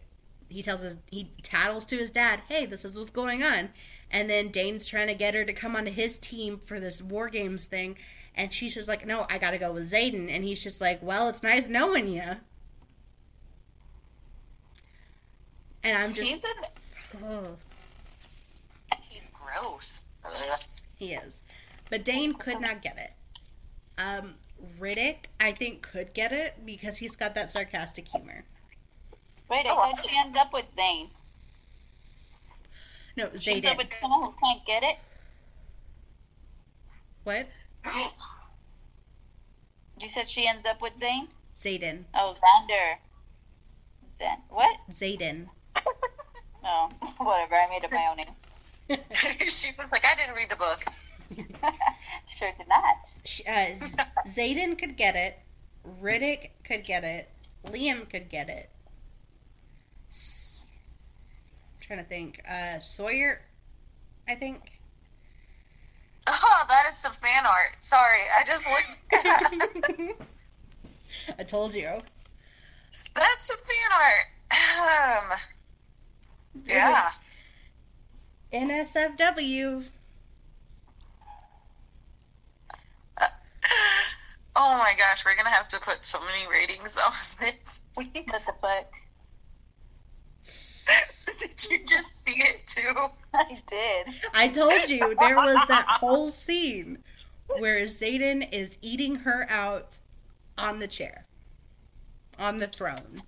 he 0.50 0.62
tells 0.62 0.82
his, 0.82 0.98
he 1.10 1.32
tattles 1.44 1.86
to 1.88 1.98
his 1.98 2.12
dad, 2.12 2.42
hey, 2.50 2.66
this 2.66 2.84
is 2.84 2.98
what's 2.98 3.10
going 3.10 3.44
on. 3.44 3.70
And 4.12 4.30
then 4.30 4.50
Dain's 4.50 4.88
trying 4.88 5.08
to 5.08 5.14
get 5.14 5.34
her 5.34 5.46
to 5.46 5.54
come 5.54 5.76
onto 5.76 5.92
his 5.92 6.18
team 6.20 6.60
for 6.66 6.80
this 6.80 7.02
War 7.02 7.30
Games 7.30 7.66
thing 7.66 7.98
and 8.38 8.54
she's 8.54 8.76
just 8.76 8.88
like, 8.88 9.06
no, 9.06 9.26
I 9.30 9.40
gotta 9.40 9.58
go 9.58 9.74
with 9.74 9.92
Xaden. 9.92 10.30
And 10.30 10.44
he's 10.44 10.64
just 10.64 10.80
like, 10.80 11.02
well, 11.02 11.28
it's 11.28 11.42
nice 11.44 11.68
knowing 11.68 12.08
you. 12.08 12.22
And 15.84 15.98
I'm 15.98 16.14
just. 16.14 16.30
He's, 16.30 16.44
an... 16.44 17.24
oh. 17.26 17.56
he's 19.02 19.28
gross. 19.34 20.04
He 20.96 21.14
is. 21.14 21.42
But 21.90 22.06
Dain 22.06 22.34
could 22.34 22.62
not 22.62 22.82
get 22.82 22.98
it. 22.98 23.12
Um, 24.00 24.36
Ridoc, 24.80 25.16
I 25.40 25.52
think, 25.52 25.82
could 25.82 26.14
get 26.14 26.32
it 26.32 26.56
because 26.66 26.98
he's 26.98 27.16
got 27.16 27.34
that 27.36 27.50
sarcastic 27.50 28.08
humor. 28.08 28.44
Wait, 29.50 29.66
I 29.66 29.70
thought 29.70 30.06
she 30.06 30.16
ends 30.16 30.36
up 30.38 30.54
with 30.54 30.66
Zane. 30.76 31.10
No, 33.16 33.28
Xaden. 33.28 33.42
She 33.42 33.52
ends 33.54 33.68
up 33.68 33.78
with 33.78 33.88
someone 34.00 34.24
who 34.24 34.34
can't 34.44 34.66
get 34.66 34.84
it? 34.84 34.98
What? 37.24 37.48
You 40.00 40.10
said 40.10 40.30
she 40.30 40.48
ends 40.48 40.66
up 40.66 40.82
with 40.82 40.94
Zane? 41.00 41.28
Xaden. 41.60 42.04
Oh, 42.14 42.36
Xander. 42.36 42.96
Zen. 44.20 44.38
What? 44.50 44.78
Xaden. 44.92 45.48
oh, 46.64 46.90
whatever. 47.18 47.56
I 47.56 47.70
made 47.70 47.84
up 47.84 47.92
my 47.92 48.08
own 48.10 48.18
name. 48.18 49.00
she 49.50 49.72
was 49.78 49.92
like, 49.92 50.06
I 50.06 50.16
didn't 50.16 50.36
read 50.36 50.50
the 50.50 50.56
book. 50.56 50.86
sure 52.38 52.52
did 52.58 52.68
not. 52.68 52.96
Uh, 53.48 54.30
Xaden 54.30 54.78
could 54.78 54.96
get 54.98 55.16
it. 55.16 55.40
Ridoc 56.02 56.50
could 56.64 56.86
get 56.86 57.04
it. 57.04 57.30
Liam 57.66 58.10
could 58.10 58.30
get 58.30 58.50
it. 58.50 58.70
S- 60.12 60.60
I'm 60.62 61.82
trying 61.86 62.00
to 62.00 62.06
think. 62.06 62.42
Uh, 62.50 62.80
Sawyer, 62.80 63.42
I 64.28 64.36
think. 64.36 64.77
Oh, 66.28 66.66
that 66.68 66.88
is 66.90 66.98
some 66.98 67.14
fan 67.14 67.46
art. 67.46 67.78
Sorry, 67.80 68.20
I 68.38 68.44
just 68.44 68.66
looked. 68.68 70.20
I 71.40 71.44
told 71.44 71.74
you. 71.74 71.90
That's 73.16 73.48
some 73.48 73.58
fan 73.58 73.92
art. 73.94 75.32
Um, 75.32 75.38
yeah. 76.66 77.12
NSFW. 78.54 79.84
Uh, 83.18 83.26
oh 84.56 84.78
my 84.78 84.94
gosh, 84.98 85.26
we're 85.26 85.36
gonna 85.36 85.50
have 85.50 85.68
to 85.70 85.80
put 85.80 86.04
so 86.04 86.20
many 86.20 86.48
ratings 86.52 86.96
on 86.98 87.14
this. 87.40 87.80
What 87.94 88.14
the 88.14 88.54
fuck? 88.62 88.94
did 91.40 91.66
you 91.70 91.80
just 91.86 92.26
see 92.26 92.42
it 92.42 92.64
too? 92.66 92.96
I 93.34 93.58
did. 93.68 94.08
I 94.34 94.48
told 94.48 94.90
you 94.90 95.16
there 95.20 95.36
was 95.36 95.58
that 95.68 95.86
whole 95.88 96.30
scene 96.30 96.98
where 97.60 97.84
Xaden 97.84 98.48
is 98.52 98.78
eating 98.82 99.16
her 99.16 99.46
out 99.50 99.98
on 100.58 100.80
the 100.80 100.88
chair, 100.88 101.26
on 102.40 102.58
the 102.58 102.68
throne. 102.68 103.22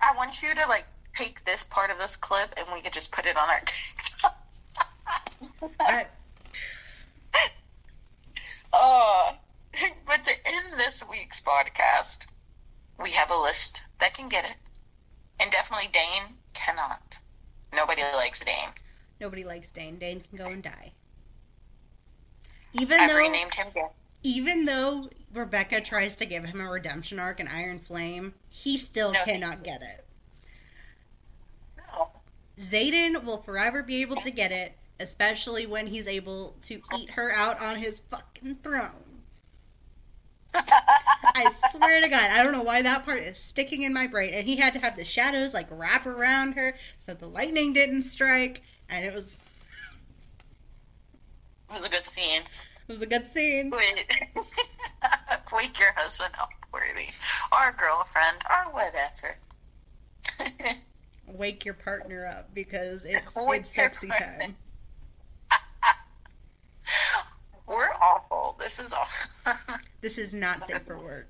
I 0.00 0.16
want 0.16 0.42
you 0.42 0.54
to 0.54 0.66
like 0.68 0.84
take 1.16 1.44
this 1.44 1.64
part 1.64 1.90
of 1.90 1.98
this 1.98 2.16
clip 2.16 2.52
and 2.56 2.66
we 2.72 2.80
could 2.80 2.92
just 2.92 3.12
put 3.12 3.26
it 3.26 3.36
on 3.36 3.48
our 3.48 3.60
TikTok. 3.66 4.36
I... 5.80 6.06
uh, 8.72 9.32
but 10.06 10.24
to 10.24 10.32
end 10.46 10.78
this 10.78 11.04
week's 11.08 11.40
podcast, 11.40 12.26
we 13.00 13.10
have 13.10 13.30
a 13.30 13.36
list 13.36 13.82
that 14.00 14.14
can 14.14 14.28
get 14.28 14.44
it. 14.44 14.56
And 15.40 15.50
definitely 15.50 15.88
Dain 15.92 16.36
cannot. 16.54 17.18
Nobody 17.74 18.02
likes 18.02 18.40
Dain. 18.44 18.68
Nobody 19.20 19.44
likes 19.44 19.70
Dain. 19.70 19.98
Dain 19.98 20.20
can 20.20 20.38
go 20.38 20.46
and 20.46 20.62
die. 20.62 20.92
Even 22.72 23.00
I've 23.00 23.10
though 23.10 23.16
renamed 23.16 23.54
him. 23.54 23.66
Even 24.22 24.64
though 24.64 25.08
Rebecca 25.32 25.80
tries 25.80 26.16
to 26.16 26.26
give 26.26 26.44
him 26.44 26.60
a 26.60 26.70
redemption 26.70 27.18
arc 27.18 27.40
in 27.40 27.48
Iron 27.48 27.78
Flame, 27.78 28.34
he 28.48 28.76
still 28.76 29.12
no, 29.12 29.22
cannot 29.24 29.62
get 29.62 29.82
it. 29.82 30.04
No. 31.76 32.08
Xaden 32.58 33.22
will 33.24 33.38
forever 33.38 33.82
be 33.82 34.00
able 34.00 34.16
to 34.16 34.30
get 34.30 34.50
it, 34.50 34.72
especially 35.00 35.66
when 35.66 35.86
he's 35.86 36.06
able 36.06 36.56
to 36.62 36.80
eat 36.96 37.10
her 37.10 37.32
out 37.32 37.60
on 37.60 37.76
his 37.76 38.00
fucking 38.10 38.56
throne. 38.56 39.03
I 41.36 41.50
swear 41.70 42.00
to 42.00 42.08
God, 42.08 42.30
I 42.30 42.42
don't 42.42 42.52
know 42.52 42.62
why 42.62 42.82
that 42.82 43.04
part 43.04 43.22
is 43.22 43.38
sticking 43.38 43.82
in 43.82 43.92
my 43.92 44.06
brain. 44.06 44.32
And 44.34 44.46
he 44.46 44.56
had 44.56 44.72
to 44.74 44.78
have 44.78 44.96
the 44.96 45.04
shadows 45.04 45.52
like 45.52 45.66
wrap 45.70 46.06
around 46.06 46.52
her 46.52 46.74
so 46.98 47.14
the 47.14 47.26
lightning 47.26 47.72
didn't 47.72 48.02
strike. 48.02 48.62
And 48.88 49.04
it 49.04 49.12
was. 49.12 49.38
It 51.70 51.74
was 51.74 51.84
a 51.84 51.88
good 51.88 52.08
scene. 52.08 52.42
It 52.42 52.92
was 52.92 53.02
a 53.02 53.06
good 53.06 53.24
scene. 53.32 53.70
Wait. 53.70 54.06
Wake 55.52 55.78
your 55.78 55.92
husband 55.96 56.34
up, 56.40 56.50
worthy. 56.72 57.08
Or 57.52 57.72
girlfriend, 57.72 58.38
or 58.50 58.72
whatever. 58.72 59.36
Wake 61.26 61.64
your 61.64 61.74
partner 61.74 62.26
up 62.26 62.52
because 62.54 63.04
it's, 63.04 63.32
it's 63.36 63.70
sexy 63.74 64.08
time. 64.08 64.56
We're 67.66 67.92
awful. 68.02 68.56
This 68.58 68.78
is 68.78 68.92
awful. 68.92 69.76
This 70.04 70.18
is 70.18 70.34
not 70.34 70.66
safe 70.66 70.82
for 70.86 70.98
work. 70.98 71.28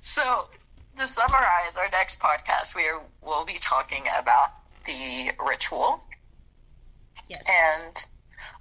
So, 0.00 0.48
to 0.96 1.06
summarize 1.06 1.76
our 1.76 1.88
next 1.92 2.20
podcast, 2.20 2.74
we 2.74 2.82
are, 2.88 3.02
will 3.22 3.44
be 3.44 3.58
talking 3.60 4.02
about 4.18 4.48
the 4.86 5.30
ritual. 5.46 6.02
Yes. 7.28 7.44
And 7.46 7.94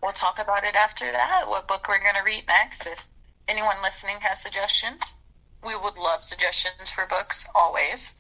we'll 0.04 0.12
talk 0.12 0.38
about 0.38 0.66
it 0.66 0.76
after 0.76 1.10
that, 1.10 1.46
what 1.48 1.68
book 1.68 1.88
we're 1.88 2.00
going 2.00 2.16
to 2.16 2.24
read 2.26 2.44
next. 2.48 2.86
If 2.86 3.06
anyone 3.48 3.78
listening 3.82 4.18
has 4.20 4.42
suggestions, 4.42 5.16
we 5.66 5.74
would 5.76 5.98
love 5.98 6.22
suggestions 6.24 6.92
for 6.92 7.06
books 7.10 7.48
always. 7.56 8.14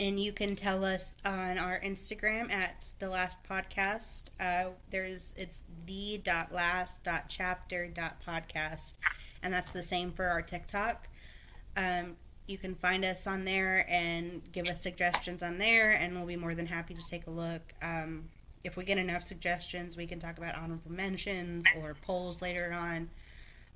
and 0.00 0.18
you 0.18 0.32
can 0.32 0.56
tell 0.56 0.82
us 0.82 1.14
on 1.26 1.58
our 1.58 1.78
Instagram 1.78 2.50
at 2.50 2.86
the 2.98 3.08
last 3.10 3.38
podcast. 3.48 4.24
Uh, 4.40 4.70
there's 4.90 5.34
it's 5.36 5.62
the 5.84 6.18
dot 6.24 6.50
last 6.52 7.04
dot 7.04 7.24
chapter 7.28 7.86
dot 7.86 8.16
podcast, 8.26 8.94
and 9.42 9.52
that's 9.52 9.70
the 9.70 9.82
same 9.82 10.10
for 10.10 10.26
our 10.26 10.42
TikTok. 10.42 11.08
Um, 11.76 12.16
you 12.46 12.58
can 12.58 12.74
find 12.74 13.04
us 13.04 13.26
on 13.26 13.44
there 13.44 13.86
and 13.88 14.42
give 14.52 14.66
us 14.66 14.82
suggestions 14.82 15.42
on 15.42 15.58
there, 15.58 15.90
and 15.90 16.14
we'll 16.14 16.26
be 16.26 16.36
more 16.36 16.54
than 16.54 16.66
happy 16.66 16.94
to 16.94 17.06
take 17.06 17.26
a 17.26 17.30
look. 17.30 17.62
Um, 17.80 18.28
if 18.64 18.76
we 18.76 18.84
get 18.84 18.98
enough 18.98 19.22
suggestions, 19.22 19.96
we 19.96 20.06
can 20.06 20.18
talk 20.18 20.36
about 20.36 20.56
honorable 20.56 20.92
mentions 20.92 21.64
or 21.78 21.94
polls 22.02 22.42
later 22.42 22.72
on 22.72 23.08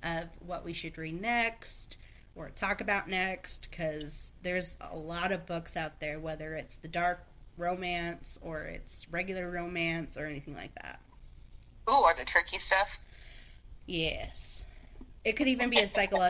of 0.03 0.25
what 0.45 0.63
we 0.63 0.73
should 0.73 0.97
read 0.97 1.19
next 1.19 1.97
or 2.35 2.49
talk 2.49 2.81
about 2.81 3.09
next 3.09 3.69
because 3.71 4.33
there's 4.43 4.77
a 4.91 4.95
lot 4.95 5.31
of 5.31 5.45
books 5.45 5.77
out 5.77 5.99
there, 5.99 6.19
whether 6.19 6.53
it's 6.53 6.75
the 6.75 6.87
dark 6.87 7.25
romance 7.57 8.37
or 8.41 8.63
it's 8.63 9.07
regular 9.09 9.49
romance 9.49 10.17
or 10.17 10.25
anything 10.25 10.53
like 10.53 10.75
that. 10.75 10.99
Ooh, 11.89 12.01
or 12.03 12.13
the 12.17 12.25
turkey 12.25 12.57
stuff. 12.57 12.99
Yes. 13.85 14.64
It 15.25 15.35
could 15.35 15.47
even 15.47 15.71
be 15.71 15.79
a 15.79 15.87
psychological 15.87 16.21